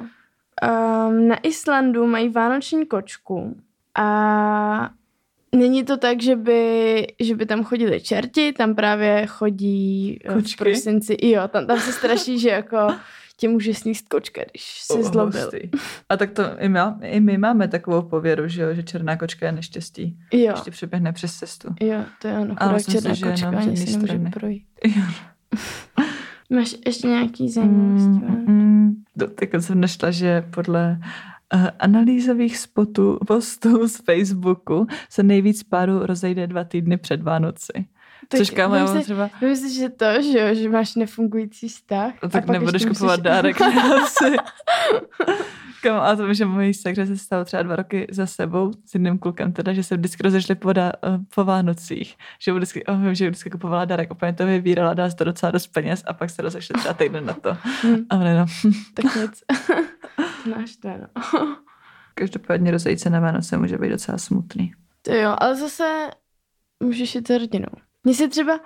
Um, 0.63 1.29
na 1.29 1.37
Islandu 1.43 2.07
mají 2.07 2.29
vánoční 2.29 2.87
kočku 2.87 3.57
a 3.95 4.91
není 5.57 5.85
to 5.85 5.97
tak, 5.97 6.23
že 6.23 6.37
by, 6.37 7.07
že 7.21 7.37
by 7.37 7.47
tam 7.47 7.65
chodili 7.65 8.01
čerti, 8.01 8.53
tam 8.53 8.75
právě 8.75 9.27
chodí 9.27 10.19
eh, 10.25 10.31
v 10.33 10.35
Kočky? 10.35 10.57
prosinci. 10.65 11.17
Jo, 11.23 11.49
tam, 11.49 11.67
tam 11.67 11.81
se 11.81 11.93
straší, 11.93 12.39
že 12.39 12.49
jako 12.49 12.89
tě 13.37 13.49
může 13.49 13.75
sníst 13.75 14.09
kočka, 14.09 14.43
když 14.51 14.81
se 14.83 14.95
Oh, 14.95 15.03
zlobil. 15.03 15.41
hustý. 15.43 15.59
A 16.09 16.17
tak 16.17 16.31
to 16.31 16.43
i 16.59 16.69
my, 16.69 16.79
i 17.03 17.21
my 17.21 17.39
máme 17.39 17.69
takovou 17.69 18.03
pověru, 18.03 18.49
že 18.49 18.63
jo, 18.63 18.75
že 18.75 18.83
černá 18.83 19.17
kočka 19.17 19.47
je 19.47 19.53
neštěstí. 19.53 20.17
Jo, 20.33 20.51
Ještě 20.55 20.71
přeběhne 20.71 21.13
přes 21.13 21.35
cestu. 21.35 21.75
jo, 21.81 22.05
to 22.23 22.29
je 22.29 22.39
ono, 22.39 22.55
Ale 22.59 22.81
si, 22.81 22.93
černá 22.93 23.15
že 23.15 23.27
kočka, 23.27 23.49
ani 23.49 23.77
si 23.77 23.91
nemůže 23.93 24.13
strany. 24.13 24.31
projít. 24.31 24.65
Jo. 24.97 25.03
Máš 26.51 26.75
ještě 26.87 27.07
nějaký 27.09 27.49
zajímavosti? 27.51 28.09
Mm, 28.27 28.45
mm, 28.47 28.95
to, 29.19 29.27
tak 29.27 29.49
jsem 29.63 29.81
našla, 29.81 30.11
že 30.11 30.43
podle 30.51 30.97
uh, 31.01 31.07
analýzových 31.79 32.59
spotů, 32.59 33.19
postů 33.27 33.89
z 33.89 33.97
Facebooku 33.97 34.87
se 35.11 35.23
nejvíc 35.23 35.63
párů 35.63 36.07
rozejde 36.07 36.47
dva 36.47 36.65
týdny 36.65 36.97
před 36.97 37.23
Vánoci. 37.23 37.87
Tak 38.29 38.39
Což 38.39 38.51
kámo, 38.51 38.75
já 38.75 38.85
mám 38.85 39.03
třeba, 39.03 39.31
si, 39.55 39.75
že 39.75 39.89
to, 39.89 40.23
že 40.23 40.39
jo, 40.39 40.55
že 40.55 40.69
máš 40.69 40.95
nefungující 40.95 41.69
vztah. 41.69 42.13
no, 42.23 42.29
tak 42.29 42.47
nebudeš 42.47 42.85
kupovat 42.85 43.21
musíš- 43.21 43.25
dárek 43.25 43.61
asi. 43.61 44.37
Kámo, 45.83 46.03
a 46.03 46.17
to 46.17 46.35
že 46.35 46.45
mojí 46.45 46.75
sekře 46.75 47.07
se 47.07 47.17
stalo 47.17 47.45
třeba 47.45 47.63
dva 47.63 47.77
roky 47.77 48.07
za 48.11 48.27
sebou 48.27 48.73
s 48.87 48.95
jedným 48.95 49.19
klukem, 49.19 49.53
teda, 49.53 49.73
že 49.73 49.83
se 49.83 49.97
vždycky 49.97 50.23
rozešli 50.23 50.55
po, 50.55 50.73
dá, 50.73 50.93
eh, 51.05 51.19
po 51.35 51.45
Vánocích. 51.45 52.17
Že 52.39 52.53
vždycky, 52.53 52.85
oh, 52.85 53.01
vím, 53.03 53.15
že 53.15 53.31
vždycky 53.31 53.51
kupovala 53.51 53.85
dárek, 53.85 54.11
úplně 54.11 54.33
to 54.33 54.47
vybírala, 54.47 55.11
si 55.11 55.17
to 55.17 55.25
docela 55.25 55.53
dost 55.53 55.67
peněz 55.67 56.03
a 56.07 56.13
pak 56.13 56.31
se 56.31 56.43
rozešli 56.43 56.75
třeba 56.79 56.95
týden 56.95 57.27
na 57.27 57.33
to. 57.33 57.57
Hm, 57.85 57.97
A 58.11 58.25
jenom, 58.25 58.47
tak 58.95 59.05
nic. 59.17 59.43
To, 60.83 60.89
no. 60.89 61.57
každopádně 62.15 62.71
rozejít 62.71 63.01
se 63.01 63.11
na 63.11 63.21
Vánoce 63.21 63.57
může 63.57 63.79
být 63.79 63.89
docela 63.89 64.19
smutný. 64.19 64.73
To 65.03 65.15
jo, 65.15 65.37
ale 65.39 65.57
zase 65.57 66.11
můžeš 66.83 67.15
jít 67.15 67.29
s 67.29 67.39
rodinou. 67.39 67.69
Mně 68.05 68.15
se 68.15 68.29
třeba, 68.29 68.61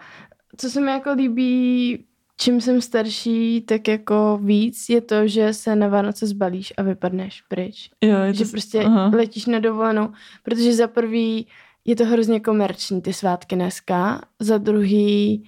co 0.57 0.71
se 0.71 0.81
mi 0.81 0.91
jako 0.91 1.13
líbí, 1.13 2.05
čím 2.41 2.61
jsem 2.61 2.81
starší, 2.81 3.61
tak 3.61 3.89
jako 3.89 4.41
víc, 4.43 4.89
je 4.89 5.01
to, 5.01 5.29
že 5.29 5.53
se 5.55 5.77
na 5.77 5.89
Vánoce 5.89 6.27
zbalíš 6.27 6.73
a 6.77 6.83
vypadneš 6.83 7.43
pryč. 7.43 7.91
Jo, 8.05 8.19
je 8.19 8.35
Že 8.35 8.45
to, 8.45 8.51
prostě 8.51 8.83
aha. 8.85 9.11
letíš 9.15 9.47
na 9.47 9.59
dovolenou, 9.59 10.13
protože 10.43 10.75
za 10.75 10.89
prvý 10.89 11.47
je 11.85 11.97
to 11.97 12.05
hrozně 12.05 12.41
komerční, 12.41 13.03
ty 13.03 13.13
svátky 13.13 13.55
dneska, 13.57 14.21
za 14.41 14.59
druhý 14.59 15.45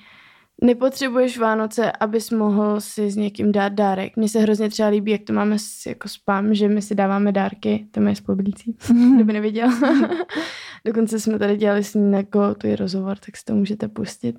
nepotřebuješ 0.61 1.39
Vánoce, 1.39 1.93
abys 1.93 2.31
mohl 2.31 2.81
si 2.81 3.11
s 3.11 3.17
někým 3.17 3.53
dát 3.53 3.73
dárek. 3.73 4.17
Mně 4.17 4.29
se 4.29 4.41
hrozně 4.41 4.71
třeba 4.71 4.89
líbí, 4.89 5.11
jak 5.11 5.23
to 5.23 5.33
máme 5.33 5.59
s, 5.59 5.87
jako 5.87 6.09
spam, 6.09 6.55
že 6.55 6.69
my 6.69 6.83
si 6.83 6.95
dáváme 6.95 7.33
dárky, 7.33 7.87
to 7.91 8.01
je 8.01 8.17
spolublící, 8.17 8.77
kdo 9.15 9.25
by 9.25 9.33
nevěděl. 9.33 9.71
Dokonce 10.85 11.21
jsme 11.21 11.39
tady 11.39 11.57
dělali 11.57 11.85
s 11.85 11.95
ní 11.95 12.13
jako 12.13 12.55
tu 12.55 12.67
je 12.67 12.77
rozhovor, 12.77 13.19
tak 13.19 13.37
si 13.37 13.45
to 13.45 13.55
můžete 13.55 13.89
pustit. 13.89 14.37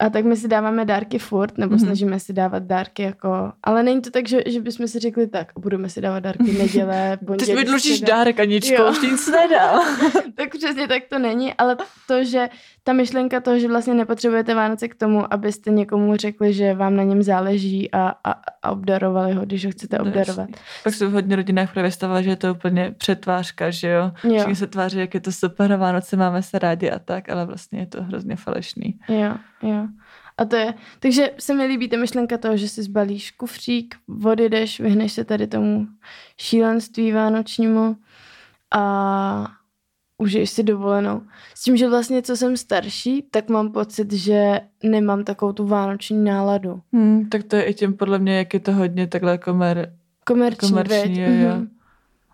A 0.00 0.10
tak 0.10 0.24
my 0.24 0.36
si 0.36 0.48
dáváme 0.48 0.84
dárky 0.84 1.18
furt, 1.18 1.58
nebo 1.58 1.70
Mhm. 1.70 1.80
mm-hmm. 1.82 1.86
snažíme 1.86 2.20
si 2.20 2.32
dávat 2.32 2.62
dárky 2.62 3.02
jako... 3.02 3.52
Ale 3.64 3.82
není 3.82 4.00
to 4.02 4.10
tak, 4.10 4.28
že, 4.28 4.42
že 4.46 4.60
bychom 4.60 4.88
si 4.88 4.98
řekli 4.98 5.26
tak, 5.26 5.52
budeme 5.58 5.88
si 5.88 6.00
dávat 6.00 6.20
dárky 6.20 6.52
neděle, 6.52 7.16
Ty 7.20 7.24
pondělí, 7.26 7.54
mi 7.54 7.64
dlužíš 7.64 8.00
dárek, 8.00 8.40
Aničko, 8.40 8.82
Jo. 8.82 8.90
už 8.90 9.02
nic 9.02 9.28
nedám. 9.30 9.80
tak 10.34 10.48
přesně 10.58 10.88
tak 10.88 11.02
to 11.10 11.18
není, 11.18 11.54
ale 11.54 11.76
to, 12.06 12.24
že 12.24 12.48
ta 12.84 12.92
myšlenka 12.92 13.40
toho, 13.40 13.58
že 13.58 13.68
vlastně 13.68 13.94
nepotřebujete 13.94 14.54
Vánoce 14.54 14.88
k 14.88 14.94
tomu, 14.94 15.32
abyste 15.34 15.70
někomu 15.70 16.16
řekli, 16.16 16.52
že 16.52 16.74
vám 16.74 16.96
na 16.96 17.02
něm 17.02 17.22
záleží 17.22 17.90
a, 17.92 18.12
a, 18.24 18.34
a 18.62 18.70
obdarovali 18.70 19.32
ho, 19.32 19.44
když 19.44 19.64
ho 19.64 19.70
chcete 19.70 19.96
je 19.96 20.00
obdarovat. 20.00 20.38
jasný. 20.48 20.54
Pak 20.84 20.94
se 20.94 21.06
v 21.06 21.12
hodně 21.12 21.36
rodinách 21.36 21.72
právě 21.72 21.90
stává, 21.90 22.22
že 22.22 22.30
je 22.30 22.36
to 22.36 22.50
úplně 22.54 22.94
přetvářka, 22.98 23.70
že 23.70 23.88
jo? 23.88 24.10
Jo, 24.24 24.34
Všichni 24.36 24.56
se 24.56 24.66
tváří, 24.66 24.98
jak 24.98 25.14
je 25.14 25.20
to 25.20 25.32
super, 25.32 25.76
Vánoce 25.76 26.16
máme 26.16 26.42
se 26.42 26.58
rádi 26.58 26.90
a 26.90 26.98
tak, 26.98 27.28
ale 27.28 27.46
vlastně 27.46 27.80
je 27.80 27.86
to 27.86 28.02
hrozně 28.02 28.36
falešný. 28.36 28.98
jo, 29.08 29.34
jo. 29.62 29.88
A 30.38 30.44
to 30.44 30.56
je, 30.56 30.74
takže 30.98 31.30
se 31.38 31.54
mi 31.54 31.66
líbí 31.66 31.88
ta 31.88 31.96
myšlenka 31.96 32.38
toho, 32.38 32.56
že 32.56 32.68
si 32.68 32.82
zbalíš 32.82 33.30
kufřík, 33.30 33.96
odjedeš, 34.24 34.80
vyhneš 34.80 35.12
se 35.12 35.24
tady 35.24 35.46
tomu 35.46 35.86
šílenství 36.36 37.12
vánočnímu 37.12 37.96
a 38.70 39.52
užiješ 40.18 40.50
si 40.50 40.62
dovolenou. 40.62 41.22
S 41.54 41.62
tím, 41.62 41.76
že 41.76 41.88
vlastně 41.88 42.22
co 42.22 42.36
jsem 42.36 42.56
starší, 42.56 43.22
tak 43.30 43.48
mám 43.48 43.72
pocit, 43.72 44.12
že 44.12 44.60
nemám 44.82 45.24
takovou 45.24 45.52
tu 45.52 45.66
vánoční 45.66 46.24
náladu. 46.24 46.80
Hmm, 46.92 47.28
tak 47.28 47.42
to 47.44 47.56
je 47.56 47.62
i 47.62 47.74
tím 47.74 47.96
podle 47.96 48.18
mě, 48.18 48.36
jak 48.36 48.54
je 48.54 48.60
to 48.60 48.72
hodně 48.72 49.06
takhle 49.06 49.38
komer... 49.38 49.94
Komerční, 50.24 50.68
Komerční, 50.68 51.20
jo. 51.20 51.50
Mhm. 51.50 51.70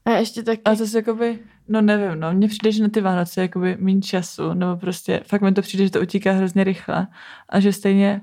A 0.05 0.11
ještě 0.11 0.43
taky... 0.43 0.63
A 0.65 0.75
zase 0.75 0.99
jakoby, 0.99 1.39
no 1.69 1.81
nevím, 1.81 2.21
no, 2.21 2.33
mně 2.33 2.49
přijde, 2.49 2.73
že 2.73 2.83
na 2.83 2.89
ty 2.89 3.01
Vánoce 3.01 3.41
je 3.41 3.43
jakoby 3.43 3.77
méně 3.81 4.01
času, 4.03 4.55
nebo 4.55 4.77
prostě 4.77 5.21
fakt 5.27 5.41
mi 5.41 5.53
to 5.53 5.63
přijde, 5.63 5.85
že 5.85 5.91
to 5.91 6.01
utíká 6.01 6.33
hrozně 6.33 6.65
rychle 6.65 7.07
a 7.49 7.61
že 7.61 7.73
stejně, 7.73 8.21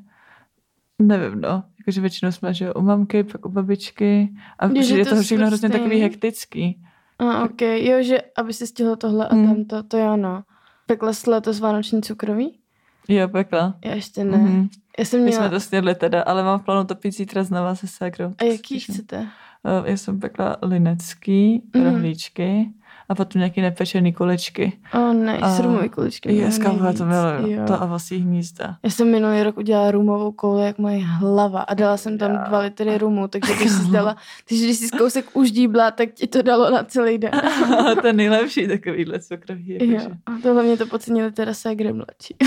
nevím, 1.00 1.42
no, 1.42 1.64
jakože 1.80 2.02
většinou 2.02 2.32
jsme, 2.32 2.54
že 2.54 2.74
u 2.74 2.82
mamky, 2.82 3.24
pak 3.24 3.46
u 3.46 3.50
babičky 3.50 4.34
a 4.60 4.66
Jo, 4.68 4.74
že 4.76 4.82
přijde 4.82 5.06
to 5.06 5.22
všechno 5.22 5.38
furt 5.46 5.48
hrozně 5.48 5.70
takový 5.70 6.00
hektický. 6.00 6.84
A, 7.20 7.44
ok, 7.44 7.62
jo, 7.62 8.04
že 8.04 8.18
aby 8.38 8.54
si 8.54 8.68
stihlo 8.68 8.96
tohle 8.96 9.28
a 9.28 9.34
Hmm. 9.36 9.48
tamto, 9.48 9.84
to 9.84 9.98
jo, 9.98 10.18
no. 10.18 10.44
Pekla 10.86 11.14
jsi 11.14 11.30
letos 11.30 11.60
vánoční 11.60 12.02
cukroví? 12.02 12.60
Jo, 13.08 13.28
pekla. 13.28 13.76
Já 13.86 13.96
ještě 13.96 14.24
ne. 14.24 14.38
Mhm. 14.38 14.70
Já 15.00 15.06
jsem 15.06 15.20
My 15.20 15.26
měla... 15.28 15.42
jsme 15.44 15.50
to 15.50 15.60
snědli 15.60 15.96
teda, 15.96 16.22
ale 16.22 16.44
mám 16.44 16.60
v 16.60 16.64
plánu 16.66 16.84
to 16.86 16.96
pít 16.96 17.12
zítra 17.12 17.44
znova 17.44 17.76
se 17.76 17.88
ségrou. 17.88 18.34
A 18.38 18.44
jaký 18.44 18.80
chcete? 18.80 19.18
Uh, 19.20 19.88
já 19.88 19.98
jsem 19.98 20.20
pekla 20.20 20.58
linecký, 20.62 21.64
Mhm. 21.76 21.86
rohlíčky 21.86 22.70
a 23.10 23.16
potom 23.16 23.40
nějaký 23.40 23.62
nepečený 23.62 24.14
kulečky. 24.14 24.80
O, 24.94 25.00
oh, 25.00 25.14
ne, 25.14 25.38
A- 25.38 25.50
s 25.56 25.60
rumový 25.60 25.90
kuličky. 25.90 26.30
Je, 26.30 26.36
miluji 26.36 26.52
skápové 26.52 26.94
to 26.94 27.06
miluju. 27.06 27.66
To 27.68 27.82
a 27.82 27.86
vosí 27.86 28.18
hnízda. 28.18 28.78
Já 28.84 28.90
jsem 28.90 29.12
minulý 29.12 29.44
rok 29.44 29.58
udělala 29.58 29.92
rumovou 29.92 30.32
kouli, 30.32 30.66
jak 30.66 30.78
moje 30.78 30.98
hlava 31.00 31.62
a 31.62 31.74
dala 31.74 31.98
jsem 31.98 32.18
tam 32.18 32.32
Jo. 32.32 32.38
dva 32.48 32.60
litry 32.60 32.98
rumu, 32.98 33.28
takže 33.28 33.54
když 33.56 33.72
jsi 33.72 33.88
dala, 33.92 34.16
takže 34.50 34.64
když 34.64 34.78
jsi 34.78 34.90
kousek 34.98 35.26
už 35.34 35.52
díbla, 35.52 35.92
tak 35.92 36.10
ti 36.14 36.28
to 36.28 36.42
dalo 36.42 36.72
na 36.72 36.84
celý 36.84 37.18
den. 37.18 37.32
to 38.02 38.08
je 38.08 38.14
nejlepší 38.14 38.68
takovýhle 38.68 39.20
cukroví. 39.20 39.78
jo, 39.80 39.92
Jakože. 39.92 40.10
a 40.26 40.32
to 40.44 40.54
hlavně 40.54 40.78
to 40.78 40.86
podcenili 40.86 41.32
teda 41.32 41.54
ségre 41.54 41.94
mladší. 41.94 42.36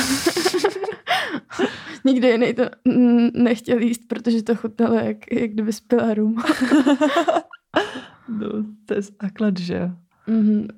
Nikdo 2.05 2.29
jiný 2.29 2.55
to 2.55 2.63
nechtěl 3.35 3.79
jíst, 3.79 4.01
protože 4.09 4.43
to 4.43 4.55
chutnalo, 4.55 4.95
jak, 4.95 5.17
jak 5.33 5.51
kdyby 5.51 5.73
spila 5.73 6.15
rum. 6.15 6.37
No, 8.29 8.49
to 8.87 8.95
je 8.95 9.03
základ, 9.03 9.59
že 9.59 9.91
Mhm. 10.27 10.69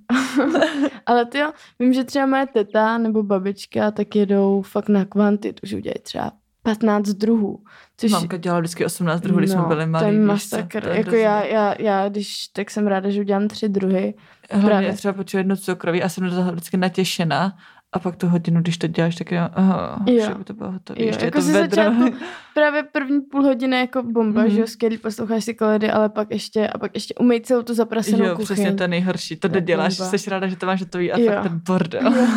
Ale 1.06 1.24
ty 1.26 1.38
jo, 1.38 1.52
vím, 1.78 1.92
že 1.92 2.04
třeba 2.04 2.26
moje 2.26 2.46
teta 2.46 2.98
nebo 2.98 3.22
babička 3.22 3.90
tak 3.90 4.16
jedou 4.16 4.62
fakt 4.62 4.88
na 4.88 5.04
kvantitu, 5.04 5.60
že 5.66 5.76
udělají 5.76 5.98
třeba 6.02 6.32
15 6.62 7.08
druhů. 7.08 7.64
Což, 7.96 8.10
Mamka 8.12 8.36
dělala 8.36 8.60
vždycky 8.60 8.84
18 8.84 9.20
druhů, 9.20 9.38
když 9.38 9.50
jsme 9.50 9.62
byli 9.62 9.86
malí. 9.86 10.04
No, 10.04 10.10
To 10.10 10.16
je 10.16 10.26
masakr. 10.26 10.82
To 10.82 10.88
je 10.88 10.96
jako 10.96 11.14
já, 11.14 11.44
já, 11.44 11.74
já, 11.78 12.08
když, 12.08 12.48
tak 12.48 12.70
jsem 12.70 12.86
ráda, 12.86 13.10
že 13.10 13.20
udělám 13.20 13.48
tři 13.48 13.68
druhy. 13.68 14.14
Hlavně 14.50 14.68
právě. 14.68 14.92
třeba 14.92 15.14
počuji 15.14 15.36
jedno 15.36 15.56
cukroví 15.56 16.02
a 16.02 16.08
jsem 16.08 16.28
vždycky 16.52 16.76
natěšená. 16.76 17.56
A 17.92 17.98
pak 17.98 18.16
tu 18.16 18.28
hodinu, 18.28 18.60
když 18.60 18.78
to 18.78 18.86
děláš, 18.86 19.16
tak 19.16 19.30
já, 19.32 19.44
aha, 19.54 20.04
Jo. 20.06 20.24
že 20.28 20.34
by 20.34 20.44
to 20.44 20.54
bylo 20.54 20.72
hotové. 20.72 21.02
Ještě 21.04 21.24
jako 21.24 21.38
je 21.38 21.42
to 21.42 21.46
ze 21.46 21.52
vedro. 21.52 21.82
začátku 21.82 22.16
Právě 22.54 22.82
první 22.82 23.20
půl 23.20 23.42
hodiny 23.42 23.76
jako 23.76 24.02
bomba, 24.02 24.40
Mhm. 24.40 24.50
mm-hmm. 24.50 24.54
že 24.54 24.60
jo, 24.60 24.66
skvělý, 24.66 24.98
posloucháš 24.98 25.44
si 25.44 25.54
koledy, 25.54 25.90
ale 25.90 26.08
pak 26.08 26.30
ještě, 26.30 26.68
a 26.68 26.78
pak 26.78 26.90
ještě 26.94 27.14
umej 27.14 27.40
celou 27.40 27.62
tu 27.62 27.74
zaprasenou 27.74 28.24
Jo, 28.24 28.30
kuchyň. 28.30 28.44
přesně 28.44 28.74
to 28.74 28.82
je 28.82 28.88
nejhorší. 28.88 29.36
To 29.36 29.46
je 29.46 29.52
neděláš, 29.52 29.94
jsi 29.96 30.30
ráda, 30.30 30.46
že 30.46 30.56
to 30.56 30.66
máš 30.66 30.80
hotový 30.80 31.12
a 31.12 31.18
Jo. 31.18 31.32
fakt 31.32 31.42
ten 31.42 31.60
bordel. 31.66 32.14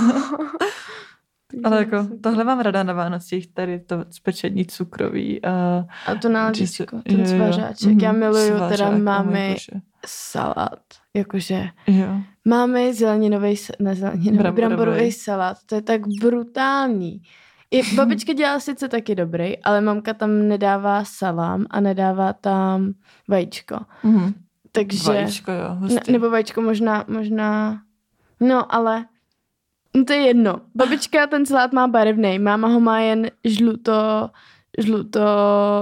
Ale 1.64 1.78
jako 1.78 2.08
tohle 2.24 2.44
mám 2.44 2.60
rada 2.60 2.84
na 2.84 2.94
Vánocích, 2.94 3.54
tady 3.54 3.80
to 3.80 4.06
spečení 4.10 4.66
cukroví 4.66 5.46
a 5.46 5.86
A 6.08 6.16
to 6.16 6.30
náladičko, 6.30 6.86
ten 6.86 7.20
jo, 7.20 7.20
jo. 7.20 7.26
svařáček. 7.26 7.90
Mhm, 7.90 8.00
Já 8.00 8.12
miluju 8.12 8.46
teda 8.48 8.58
svařák, 8.68 8.98
máme 9.02 9.50
bože. 9.54 9.82
Salát. 10.06 10.80
Jakože 11.14 11.68
Jo. 11.88 12.08
máme 12.46 12.94
zeleninový, 12.94 13.56
ne 13.80 13.96
zeleninový, 13.96 14.38
Bramborový. 14.38 14.56
bramborový 14.76 15.12
salát. 15.12 15.58
To 15.66 15.76
je 15.76 15.82
tak 15.82 16.02
brutální. 16.22 17.22
I 17.72 17.84
babička 17.96 18.34
dělá 18.34 18.60
sice 18.60 18.88
taky 18.88 19.16
dobrý, 19.16 19.58
ale 19.64 19.82
mamka 19.82 20.14
tam 20.14 20.48
nedává 20.48 21.04
salám 21.06 21.66
a 21.70 21.80
nedává 21.80 22.34
tam 22.34 22.94
vajíčko. 23.28 23.78
Mhm. 24.04 24.34
Takže... 24.72 25.04
Vajíčko, 25.14 25.52
jo, 25.52 25.70
Ne, 25.70 25.76
hustý. 25.80 26.12
nebo 26.12 26.30
vajíčko 26.30 26.62
možná, 26.62 27.06
možná, 27.08 27.82
no 28.40 28.76
ale 28.76 29.06
no 29.96 30.06
to 30.06 30.14
je 30.14 30.20
jedno. 30.20 30.62
Babička 30.76 31.28
ten 31.28 31.46
salát 31.46 31.74
má 31.74 31.88
barevný, 31.88 32.40
máma 32.40 32.68
ho 32.68 32.80
má 32.80 33.00
jen 33.00 33.28
žluto, 33.46 34.30
žluto 34.80 35.22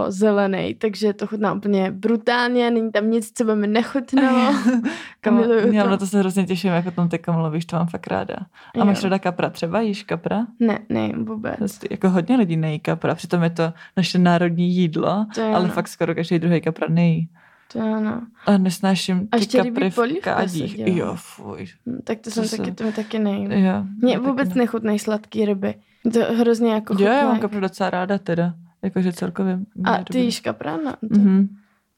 zelený, 0.08 0.76
takže 0.76 1.14
to 1.14 1.28
chutná 1.28 1.54
úplně 1.54 1.92
brutálně, 1.92 2.72
není 2.72 2.92
tam 2.92 3.10
nic, 3.10 3.32
co 3.36 3.44
by 3.46 3.56
mi 3.56 3.68
nechutnalo. 3.68 4.54
Miluju 5.32 5.74
já 5.74 5.84
to. 5.84 5.90
na 5.90 5.98
to 5.98 6.08
se 6.08 6.20
hrozně 6.20 6.46
těším, 6.46 6.72
jak 6.72 6.86
o 6.86 6.92
tom 6.92 7.10
teďka 7.10 7.32
mluvíš, 7.32 7.66
to 7.66 7.76
mám 7.76 7.88
fakt 7.88 8.08
ráda. 8.08 8.36
A 8.80 8.84
máš 8.84 8.98
Jo. 8.98 9.04
ráda 9.04 9.20
kapra 9.20 9.50
třeba, 9.50 9.82
jíš 9.82 10.04
kapra? 10.04 10.46
Ne, 10.60 10.80
ne, 10.90 11.12
vůbec. 11.18 11.80
Jako 11.92 12.10
hodně 12.10 12.36
lidí 12.36 12.58
nejí 12.58 12.80
kapra, 12.80 13.16
přitom 13.16 13.44
je 13.44 13.50
to 13.50 13.74
naše 13.98 14.20
národní 14.20 14.70
jídlo, 14.76 15.26
To 15.36 15.44
ale 15.44 15.60
ono. 15.60 15.74
fakt 15.74 15.88
skoro 15.88 16.16
každý 16.16 16.40
druhý 16.40 16.62
kapra 16.62 16.88
nejí. 16.90 17.30
To 17.74 17.80
ono. 17.80 18.22
A 18.46 18.58
nesnáším 18.58 19.28
A 19.32 19.38
ty 19.38 19.42
ještě 19.42 19.64
rybí 19.64 19.82
kapry 19.90 20.16
v 20.20 20.22
kádích. 20.22 20.80
Jo, 20.80 21.14
fuj. 21.16 21.68
Hm, 21.86 22.00
Tak 22.04 22.18
to 22.18 22.24
To 22.24 22.32
jsem 22.32 22.46
se- 22.46 22.58
taky, 22.58 22.72
to 22.72 22.84
mi 22.84 22.92
taky 22.92 23.20
nejím. 23.20 23.52
Jo, 23.52 23.84
Mně 24.02 24.20
vůbec 24.20 24.54
nechutnej 24.54 25.00
sladký 25.00 25.46
ryby. 25.46 25.74
To 26.14 26.20
hrozně 26.40 26.72
jako. 26.74 26.94
Jo, 27.00 27.08
já 27.12 27.24
mám 27.28 27.40
kapru 27.40 27.60
docela 27.60 27.90
ráda 27.90 28.18
teda. 28.18 28.54
Jakože 28.82 29.14
celkově. 29.14 29.60
A 29.84 30.04
ty 30.04 30.20
jíš 30.20 30.40
kapra? 30.40 30.78
No, 30.78 30.92
to... 30.92 31.20
Mhm. 31.20 31.48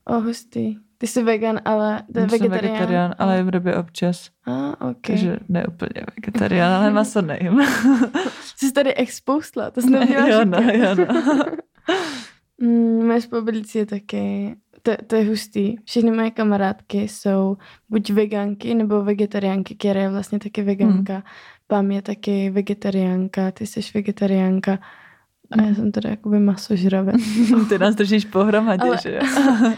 O, 0.05 0.19
hustý. 0.19 0.75
Ty 0.97 1.07
jsi 1.07 1.23
vegan, 1.23 1.59
ale 1.65 2.03
to 2.13 2.19
je 2.19 2.29
Jsem 2.29 2.39
vegetarián. 2.39 2.73
vegetarián, 2.73 3.15
ale 3.19 3.37
jim 3.37 3.49
ryby 3.49 3.75
občas. 3.75 4.29
A, 4.45 4.81
ok. 4.89 4.97
Takže 5.07 5.37
ne 5.49 5.67
úplně 5.67 6.05
vegetarián, 6.15 6.71
ale 6.73 6.91
maso 6.91 7.21
nejím. 7.21 7.61
Jsi 8.55 8.71
tady 8.71 8.93
expoustla, 8.93 9.71
to 9.71 9.81
jsi 9.81 9.89
neměla 9.89 10.27
jo, 10.27 10.45
no, 10.45 10.57
jo, 10.59 10.95
no. 10.95 11.05
Mm, 12.61 13.05
moje 13.07 13.21
spolubilíci 13.21 13.77
je 13.77 13.85
taky, 13.85 14.55
to, 14.81 14.91
to 15.07 15.15
je 15.15 15.29
hustý. 15.29 15.75
Všechny 15.85 16.11
moje 16.11 16.31
kamarádky 16.31 16.97
jsou 17.07 17.57
buď 17.89 18.09
veganky 18.09 18.75
nebo 18.75 19.03
vegetariánky. 19.03 19.75
Kiera 19.75 20.01
je 20.01 20.09
vlastně 20.09 20.39
taky 20.39 20.61
veganka. 20.63 21.13
Hmm. 21.13 21.23
Pam 21.67 21.91
je 21.91 22.01
taky 22.01 22.49
vegetariánka, 22.49 23.51
ty 23.51 23.67
jsi 23.67 23.79
vegetariánka. 23.93 24.79
A 25.51 25.61
já 25.61 25.75
jsem 25.75 25.91
teda 25.91 26.09
jakoby 26.09 26.39
masožravec. 26.39 27.15
Ty 27.69 27.79
nás 27.79 27.95
držíš 27.95 28.25
pohromadě, 28.25 28.83
Ale- 28.83 28.97
že 29.03 29.11
jo? 29.11 29.19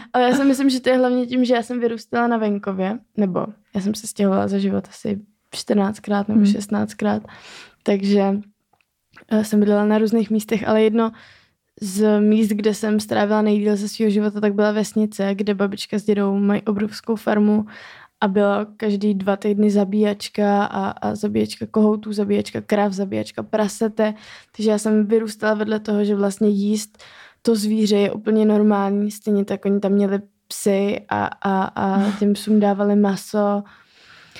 Ale 0.12 0.24
já 0.24 0.36
si 0.36 0.44
myslím, 0.44 0.70
že 0.70 0.80
to 0.80 0.88
je 0.90 0.98
hlavně 0.98 1.26
tím, 1.26 1.44
že 1.44 1.54
já 1.54 1.62
jsem 1.62 1.80
vyrůstala 1.80 2.26
na 2.26 2.36
venkově, 2.36 2.98
nebo 3.16 3.46
já 3.74 3.80
jsem 3.80 3.94
se 3.94 4.06
stěhovala 4.06 4.48
za 4.48 4.58
život 4.58 4.84
asi 4.88 5.20
14krát 5.54 6.24
nebo 6.28 6.40
Hmm. 6.40 6.44
16krát, 6.52 7.20
takže 7.82 8.22
eh, 9.30 9.44
jsem 9.44 9.60
bydlela 9.60 9.84
na 9.84 9.98
různých 9.98 10.30
místech, 10.30 10.68
ale 10.68 10.82
jedno 10.82 11.12
z 11.80 12.20
míst, 12.20 12.48
kde 12.48 12.74
jsem 12.74 13.00
strávila 13.00 13.42
nejdíl 13.42 13.76
ze 13.76 13.88
svého 13.88 14.10
života, 14.10 14.40
tak 14.40 14.54
byla 14.54 14.72
vesnice, 14.72 15.34
kde 15.34 15.54
babička 15.54 15.98
s 15.98 16.04
dědou 16.04 16.38
mají 16.38 16.62
obrovskou 16.62 17.16
farmu 17.16 17.66
a 18.24 18.28
byla 18.28 18.66
každý 18.76 19.14
dva 19.14 19.36
týdny 19.36 19.70
zabíjačka 19.70 20.64
a, 20.64 20.90
a 20.90 21.14
zabíjačka 21.14 21.66
kohoutů, 21.70 22.12
zabíjačka 22.12 22.60
krav, 22.60 22.92
zabíjačka 22.92 23.42
prasete. 23.42 24.14
Takže 24.56 24.70
já 24.70 24.78
jsem 24.78 25.06
vyrůstala 25.06 25.54
vedle 25.54 25.80
toho, 25.80 26.04
že 26.04 26.14
vlastně 26.14 26.48
jíst 26.48 27.02
to 27.42 27.56
zvíře 27.56 27.96
je 27.96 28.12
úplně 28.12 28.44
normální. 28.44 29.10
Stejně 29.10 29.44
tak 29.44 29.64
oni 29.64 29.80
tam 29.80 29.92
měli 29.92 30.20
psy 30.48 31.00
a, 31.08 31.26
a, 31.26 31.64
a 31.64 32.12
těm 32.18 32.32
psům 32.32 32.60
dávali 32.60 32.96
maso. 32.96 33.62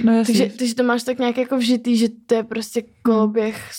No. 0.04 0.24
Takže, 0.26 0.50
takže 0.58 0.74
to 0.74 0.82
máš 0.82 1.02
tak 1.02 1.18
nějak 1.18 1.38
jako 1.38 1.56
vžitý, 1.56 1.96
že 1.96 2.08
to 2.26 2.34
je 2.34 2.42
prostě 2.42 2.82
koloběh, 3.02 3.70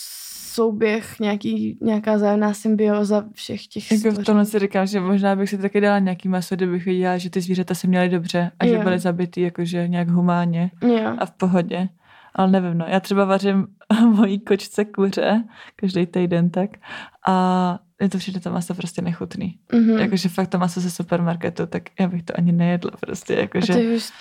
souběh, 0.55 1.19
nějaký, 1.19 1.77
nějaká 1.81 2.17
zájemná 2.17 2.53
symbioza 2.53 3.25
všech 3.33 3.67
těch 3.67 3.91
Jako 3.91 3.95
v 3.97 3.99
stvoření. 3.99 4.25
tomhle 4.25 4.45
si 4.45 4.59
říkám, 4.59 4.87
že 4.87 4.99
možná 4.99 5.35
bych 5.35 5.49
si 5.49 5.57
taky 5.57 5.81
dala 5.81 5.99
nějaký 5.99 6.29
maso, 6.29 6.55
kdybych 6.55 6.85
viděla, 6.85 7.17
že 7.17 7.29
ty 7.29 7.41
zvířata 7.41 7.73
se 7.73 7.87
měly 7.87 8.09
dobře 8.09 8.51
a 8.59 8.65
že 8.65 8.73
Jo. 8.73 8.83
byly 8.83 8.99
zabitý 8.99 9.41
jakože 9.41 9.87
nějak 9.87 10.09
humánně 10.09 10.71
Jo. 10.81 11.13
a 11.17 11.25
v 11.25 11.31
pohodě. 11.31 11.89
Ale 12.35 12.51
nevím, 12.51 12.77
no. 12.77 12.85
Já 12.89 12.99
třeba 12.99 13.25
vařím 13.25 13.67
mojí 14.15 14.39
kočce 14.39 14.85
kuře 14.85 15.43
každý 15.75 16.05
týden 16.05 16.49
tak 16.49 16.69
a 17.27 17.79
je 18.01 18.09
to 18.09 18.17
přijde 18.17 18.39
to 18.39 18.51
maso 18.51 18.73
prostě 18.73 19.01
nechutný. 19.01 19.57
Mhm. 19.73 19.89
Jakože 19.99 20.29
fakt 20.29 20.47
to 20.47 20.57
maso 20.59 20.79
ze 20.81 20.91
supermarketu, 20.91 21.65
tak 21.65 21.83
já 21.99 22.07
bych 22.07 22.23
to 22.23 22.33
ani 22.37 22.51
nejedla 22.51 22.91
prostě. 22.99 23.33
A 23.33 23.35
to 23.35 23.41
Jakože, 23.41 23.73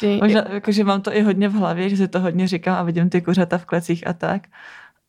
je 0.03 0.17
možná, 0.21 0.45
jakože 0.53 0.85
mám 0.85 1.01
to 1.03 1.17
i 1.17 1.23
hodně 1.23 1.49
v 1.49 1.53
hlavě, 1.53 1.89
že 1.89 1.97
si 1.97 2.09
to 2.09 2.21
hodně 2.21 2.49
říkám 2.49 2.77
a 2.77 2.83
vidím 2.83 3.11
ty 3.11 3.23
kuřata 3.23 3.59
v 3.59 3.65
klecích 3.67 4.07
a 4.07 4.13
tak. 4.13 4.43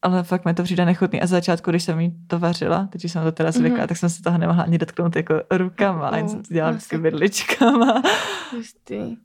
Ale 0.05 0.23
fakt 0.23 0.45
mi 0.45 0.53
to 0.53 0.63
přijde 0.63 0.85
nechutný. 0.85 1.21
A 1.21 1.27
začátku, 1.27 1.69
když 1.71 1.83
jsem 1.83 1.99
jí 1.99 2.13
to 2.27 2.39
vařila, 2.39 2.87
teď 2.91 3.03
jsem 3.03 3.23
to 3.23 3.31
teda 3.31 3.51
zvykla, 3.51 3.77
Mhm. 3.77 3.87
tak 3.87 3.97
jsem 3.97 4.09
se 4.09 4.21
toho 4.23 4.37
nemohla 4.37 4.63
ani 4.63 4.77
dotknout 4.77 5.15
jako 5.15 5.33
rukama. 5.51 6.07
A 6.07 6.17
jen 6.17 6.29
jsem 6.29 6.43
to 6.43 6.53
dělala 6.53 6.71
vždycky 6.71 6.97
vidličkama. 6.97 8.01
Hustý. 8.55 9.17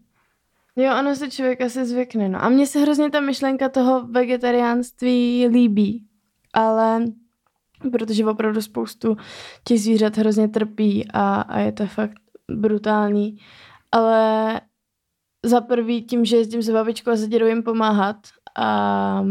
Jo, 0.76 0.92
ono 1.00 1.16
se 1.16 1.30
člověk 1.30 1.60
asi 1.60 1.86
zvykne, 1.86 2.28
no. 2.28 2.44
A 2.44 2.48
mně 2.48 2.66
se 2.66 2.78
hrozně 2.78 3.10
ta 3.10 3.20
myšlenka 3.20 3.68
toho 3.68 4.06
vegetariánství 4.06 5.46
líbí, 5.46 6.04
ale 6.52 7.04
protože 7.92 8.26
opravdu 8.26 8.62
spoustu 8.62 9.16
těch 9.64 9.80
zvířat 9.80 10.16
hrozně 10.16 10.48
trpí 10.48 11.08
a, 11.12 11.40
a 11.40 11.58
je 11.58 11.72
to 11.72 11.86
fakt 11.86 12.16
brutální. 12.50 13.36
Ale 13.92 14.60
za 15.44 15.60
prvý 15.60 16.02
tím, 16.02 16.24
že 16.24 16.36
jezdím 16.36 16.62
s 16.62 16.70
babičkou 16.70 17.10
a 17.10 17.16
s 17.16 17.28
dědou 17.28 17.46
jim 17.46 17.62
pomáhat 17.62 18.16
a 18.58 19.24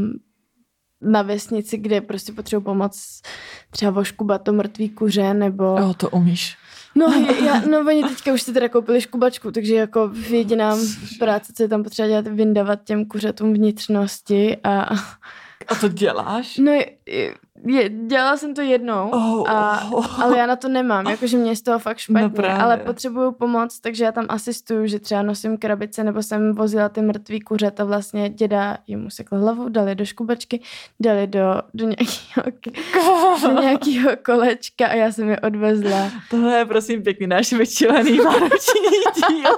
na 1.02 1.22
vesnici, 1.22 1.78
kde 1.78 2.02
prostě 2.02 2.34
potřebuji 2.34 2.62
pomoc 2.62 3.22
třeba 3.70 3.92
voškubat 3.92 4.44
to 4.44 4.54
mrtvý 4.54 4.90
kuře 4.90 5.34
nebo... 5.34 5.64
Jo, 5.64 5.94
to 5.98 6.10
umíš. 6.10 6.58
No, 6.96 7.06
já, 7.46 7.60
no 7.60 7.80
oni 7.80 8.04
teďka 8.04 8.34
už 8.34 8.42
si 8.42 8.54
teda 8.54 8.70
koupili 8.70 9.02
škubačku, 9.02 9.52
takže 9.52 9.76
jako 9.76 10.12
jediná 10.30 10.78
práce, 11.20 11.54
co 11.54 11.64
je 11.64 11.70
tam 11.70 11.84
potřeba 11.84 12.08
dělat, 12.08 12.28
vyndavat 12.28 12.84
těm 12.84 13.06
kuřatům 13.06 13.54
vnitřnosti 13.54 14.58
a 14.64 14.90
A 15.68 15.76
to 15.82 15.88
děláš? 15.88 16.58
no 16.58 16.80
je, 17.66 17.90
dělala 17.90 18.38
jsem 18.38 18.54
to 18.54 18.62
jednou, 18.62 19.10
Oh, 19.14 19.50
a, 19.50 19.88
oh. 19.92 20.24
ale 20.24 20.38
já 20.38 20.46
na 20.46 20.56
to 20.56 20.68
nemám, 20.70 21.08
jakože 21.08 21.38
mě 21.38 21.52
je 21.52 21.56
z 21.56 21.62
toho 21.62 21.80
fakt 21.80 21.98
špatně, 21.98 22.22
No 22.22 22.30
právě. 22.30 22.64
ale 22.64 22.78
potřebuju 22.78 23.32
pomoc, 23.32 23.80
takže 23.80 24.04
já 24.04 24.12
tam 24.12 24.26
asistuju, 24.30 24.88
že 24.88 25.00
třeba 25.00 25.22
nosím 25.22 25.58
krabice, 25.58 26.04
nebo 26.04 26.24
jsem 26.24 26.56
vozila 26.56 26.90
ty 26.90 27.02
mrtvý 27.02 27.40
kuřata, 27.42 27.84
vlastně 27.84 28.30
děda 28.30 28.78
jim 28.88 29.10
sekl 29.12 29.36
hlavu, 29.36 29.70
dali 29.70 29.96
do 29.96 30.06
škubačky, 30.06 30.62
dali 31.00 31.28
do, 31.28 31.62
do 31.74 31.86
nějakého, 31.86 32.58
do 33.56 33.62
nějakého 33.62 34.12
kolečka 34.26 34.88
a 34.88 34.94
já 34.94 35.12
jsem 35.12 35.30
je 35.30 35.40
odvezla. 35.40 36.12
Tohle 36.30 36.58
je 36.58 36.66
prosím 36.66 37.04
pěkný 37.04 37.28
náš 37.28 37.54
vyčilený 37.54 38.18
vánoční 38.20 38.82
díl. 39.30 39.50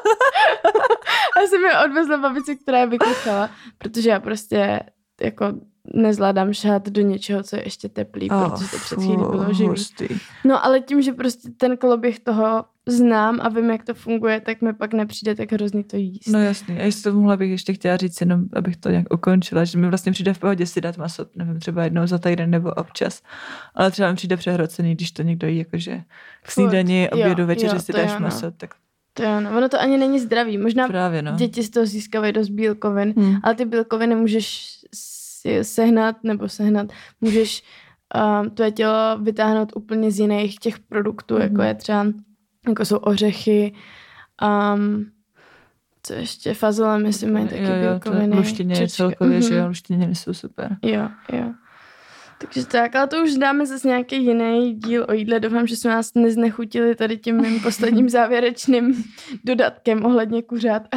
Já 1.42 1.48
jsem 1.48 1.62
je 1.66 1.80
odvezla 1.86 2.18
babice, 2.18 2.56
která 2.56 2.78
je 2.80 2.88
vykuchala, 2.88 3.50
protože 3.78 4.10
já 4.10 4.20
prostě 4.20 4.80
jako 5.22 5.46
nezvládám 5.94 6.54
šát 6.54 6.90
do 6.90 7.02
něčeho, 7.02 7.44
co 7.44 7.56
je 7.56 7.64
ještě 7.66 7.90
teplý, 7.90 8.30
oh, 8.32 8.50
protože 8.50 8.72
to 8.72 8.78
před 8.78 8.96
chvílí 8.96 9.16
bylo 9.16 9.54
živý. 9.54 9.70
hustý. 9.70 10.08
No 10.46 10.66
ale 10.66 10.80
tím, 10.80 11.02
že 11.02 11.14
prostě 11.14 11.50
ten 11.58 11.78
koloběh 11.78 12.20
toho 12.20 12.66
znám 12.86 13.40
a 13.42 13.50
vím, 13.50 13.70
jak 13.70 13.84
to 13.84 13.94
funguje, 13.94 14.40
tak 14.42 14.62
mi 14.62 14.74
pak 14.74 14.94
nepřijde 14.94 15.36
tak 15.36 15.52
hrozný 15.52 15.84
to 15.84 15.98
jíst. 15.98 16.28
No 16.28 16.40
jasný. 16.40 16.78
A 16.80 16.82
jestli 16.84 17.04
to 17.04 17.14
mohla 17.14 17.38
bych 17.38 17.52
ještě 17.52 17.74
chtěla 17.74 17.98
říct, 17.98 18.22
jenom 18.22 18.44
abych 18.54 18.78
to 18.78 18.90
nějak 18.90 19.14
ukončila, 19.14 19.64
že 19.66 19.78
mi 19.78 19.88
vlastně 19.90 20.12
přijde 20.12 20.34
v 20.34 20.40
pohodě 20.40 20.66
si 20.66 20.82
dát 20.82 20.98
maso, 20.98 21.26
nevím, 21.36 21.60
třeba 21.60 21.84
jednou 21.84 22.08
za 22.08 22.18
týden 22.18 22.50
nebo 22.50 22.72
občas. 22.72 23.22
Ale 23.76 23.92
třeba 23.92 24.10
mi 24.10 24.16
přijde 24.16 24.38
přehrocený, 24.38 24.96
když 24.96 25.12
to 25.12 25.22
někdo 25.24 25.48
jí 25.48 25.58
jakože 25.58 26.02
k 26.44 26.52
snídani, 26.52 27.10
obědu, 27.10 27.46
večeři 27.46 27.80
si 27.80 27.94
dáš 27.94 28.10
jo, 28.10 28.16
no. 28.20 28.24
maso, 28.24 28.52
tak 28.52 28.70
To 29.14 29.24
jo, 29.24 29.40
no. 29.40 29.58
ono 29.58 29.70
to 29.70 29.82
ani 29.82 29.98
není 29.98 30.20
zdravý. 30.20 30.58
Možná 30.58 30.88
právě 30.88 31.22
no. 31.22 31.32
děti 31.36 31.64
z 31.64 31.70
toho 31.70 31.86
získávají 31.86 32.34
dost 32.34 32.50
bílkovin, 32.50 33.14
Hmm. 33.18 33.36
ale 33.44 33.56
ty 33.56 33.66
bílkoviny 33.66 34.16
můžeš 34.16 34.78
si 35.42 35.64
sehnat 35.64 36.24
nebo 36.24 36.50
sehnat, 36.50 36.88
můžeš 37.22 37.64
um, 38.42 38.50
tvé 38.50 38.72
tělo 38.72 39.18
vytáhnout 39.22 39.72
úplně 39.76 40.12
z 40.12 40.20
jiných 40.20 40.56
těch 40.60 40.80
produktů, 40.80 41.36
mm. 41.36 41.42
jako 41.42 41.54
Mhm. 41.56 41.66
je 41.66 41.76
třeba, 41.76 42.06
jako 42.68 42.86
jsou 42.86 42.98
ořechy, 42.98 43.74
um, 44.76 45.06
co 46.04 46.14
ještě, 46.14 46.54
fazole, 46.54 47.00
myslím, 47.00 47.34
mají 47.34 47.48
taky 47.48 47.62
jo, 47.64 47.70
jo, 47.76 47.90
bílkoviny. 47.92 48.36
luštině 48.36 48.76
čočka. 48.76 48.96
celkově, 48.96 49.42
že 49.42 49.50
Mhm. 49.50 49.58
jo, 49.58 49.68
luštině 49.68 50.16
jsou 50.16 50.34
super. 50.34 50.78
Jo, 50.82 51.10
jo. 51.34 51.54
Takže 52.42 52.66
tak, 52.66 52.96
ale 52.96 53.08
to 53.08 53.24
už 53.24 53.34
dáme 53.34 53.66
zase 53.66 53.88
nějaký 53.88 54.24
jiný 54.24 54.74
díl 54.74 55.06
o 55.10 55.14
jídle. 55.14 55.40
Doufám, 55.40 55.68
že 55.68 55.76
jsme 55.76 55.92
nás 55.92 56.14
neznechutili 56.16 56.96
tady 56.96 57.18
tím 57.18 57.42
mým 57.42 57.60
posledním 57.60 58.10
závěrečným 58.20 59.04
dodatkem 59.44 60.06
ohledně 60.06 60.42
kuřát. 60.42 60.84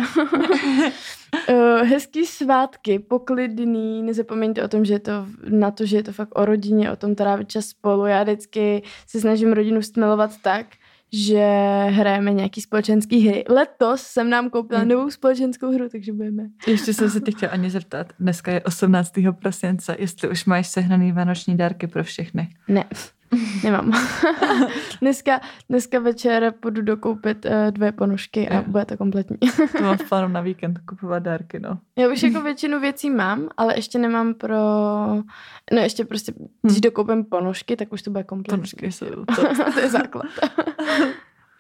Eh, 1.49 1.85
Hezký 1.85 2.27
svátky, 2.27 2.99
poklidný, 2.99 4.03
nezapomeňte 4.03 4.63
o 4.65 4.69
tom, 4.69 4.85
že 4.85 4.95
je 4.95 4.99
to 4.99 5.27
na 5.51 5.71
to, 5.71 5.87
že 5.87 5.97
je 5.97 6.03
to 6.03 6.13
fakt 6.13 6.39
o 6.39 6.45
rodině, 6.45 6.93
o 6.93 6.97
tom 6.97 7.15
trávit 7.15 7.49
čas 7.49 7.67
spolu. 7.67 8.07
Já 8.07 8.23
vždycky 8.23 8.83
se 9.07 9.21
snažím 9.21 9.53
rodinu 9.53 9.83
stmelovat 9.83 10.31
tak, 10.43 10.67
že 11.15 11.47
hrajeme 11.91 12.33
nějaký 12.33 12.61
společenský 12.61 13.29
hry. 13.29 13.45
Letos 13.49 14.03
jsem 14.03 14.31
nám 14.31 14.51
koupila 14.51 14.81
Hmm. 14.81 14.89
novou 14.89 15.11
společenskou 15.11 15.73
hru, 15.75 15.89
takže 15.89 16.13
budeme. 16.13 16.43
Ještě 16.67 16.95
jsem 16.95 17.11
se 17.11 17.21
tě 17.21 17.31
chtěla 17.31 17.53
ani 17.53 17.71
zeptat, 17.71 18.13
dneska 18.21 18.53
je 18.53 18.61
18. 18.63 19.13
prosince, 19.33 19.97
jestli 19.99 20.29
už 20.29 20.45
máš 20.45 20.69
sehraný 20.69 21.13
vánoční 21.13 21.57
dárky 21.57 21.87
pro 21.87 22.05
všechny. 22.05 22.49
Ne, 22.69 22.85
nemám. 23.65 23.93
dneska, 25.01 25.41
dneska 25.69 25.99
večer 25.99 26.55
půjdu 26.61 26.83
dokoupit 26.83 27.45
uh, 27.47 27.51
dvě 27.71 27.93
ponožky 27.93 28.49
a 28.49 28.55
Jo. 28.57 28.65
bude 28.67 28.85
to 28.85 28.97
kompletní. 28.97 29.37
To 29.77 29.83
mám 29.83 29.97
v 29.99 30.09
plánu 30.09 30.29
na 30.29 30.41
víkend 30.41 30.79
kupovat 30.79 31.23
dárky, 31.23 31.61
no. 31.61 31.79
Já 31.97 32.09
už 32.09 32.23
jako 32.23 32.41
většinu 32.45 32.81
věcí 32.81 33.11
mám, 33.11 33.49
ale 33.57 33.77
ještě 33.79 33.99
nemám 33.99 34.35
pro... 34.35 34.57
No 35.73 35.81
ještě 35.83 36.05
prostě, 36.05 36.33
když 36.63 36.77
Hm. 36.79 36.81
dokoupím 36.81 37.25
ponožky, 37.25 37.77
tak 37.77 37.93
už 37.93 38.03
to 38.03 38.11
bude 38.11 38.25
kompletní. 38.25 38.57
Ponožky 38.59 38.93
jsou 38.93 39.07
to. 39.37 39.73
to 39.75 39.81
je 39.81 39.89
základ. 39.89 40.27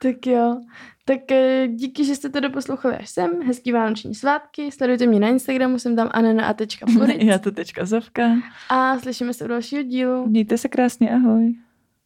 tak 0.02 0.26
jo. 0.26 0.60
Tak 1.04 1.32
eh, 1.32 1.68
díky, 1.68 2.04
že 2.04 2.14
jste 2.14 2.28
to 2.28 2.40
doposlouchali 2.40 2.96
až 2.96 3.08
sem. 3.10 3.30
Hezký 3.46 3.72
vánoční 3.72 4.14
svátky. 4.14 4.72
Sledujte 4.72 5.06
mě 5.06 5.20
na 5.20 5.28
Instagramu, 5.28 5.78
jsem 5.78 5.96
tam 5.96 6.10
anena.poric. 6.12 7.16
Já 7.22 7.38
to 7.38 7.50
tečka 7.52 7.84
Zovka. 7.86 8.22
A 8.68 8.98
slyšíme 8.98 9.34
se 9.34 9.44
u 9.44 9.48
dalšího 9.48 9.82
dílu. 9.82 10.26
Mějte 10.26 10.58
se 10.58 10.68
krásně, 10.68 11.10
ahoj. 11.14 11.54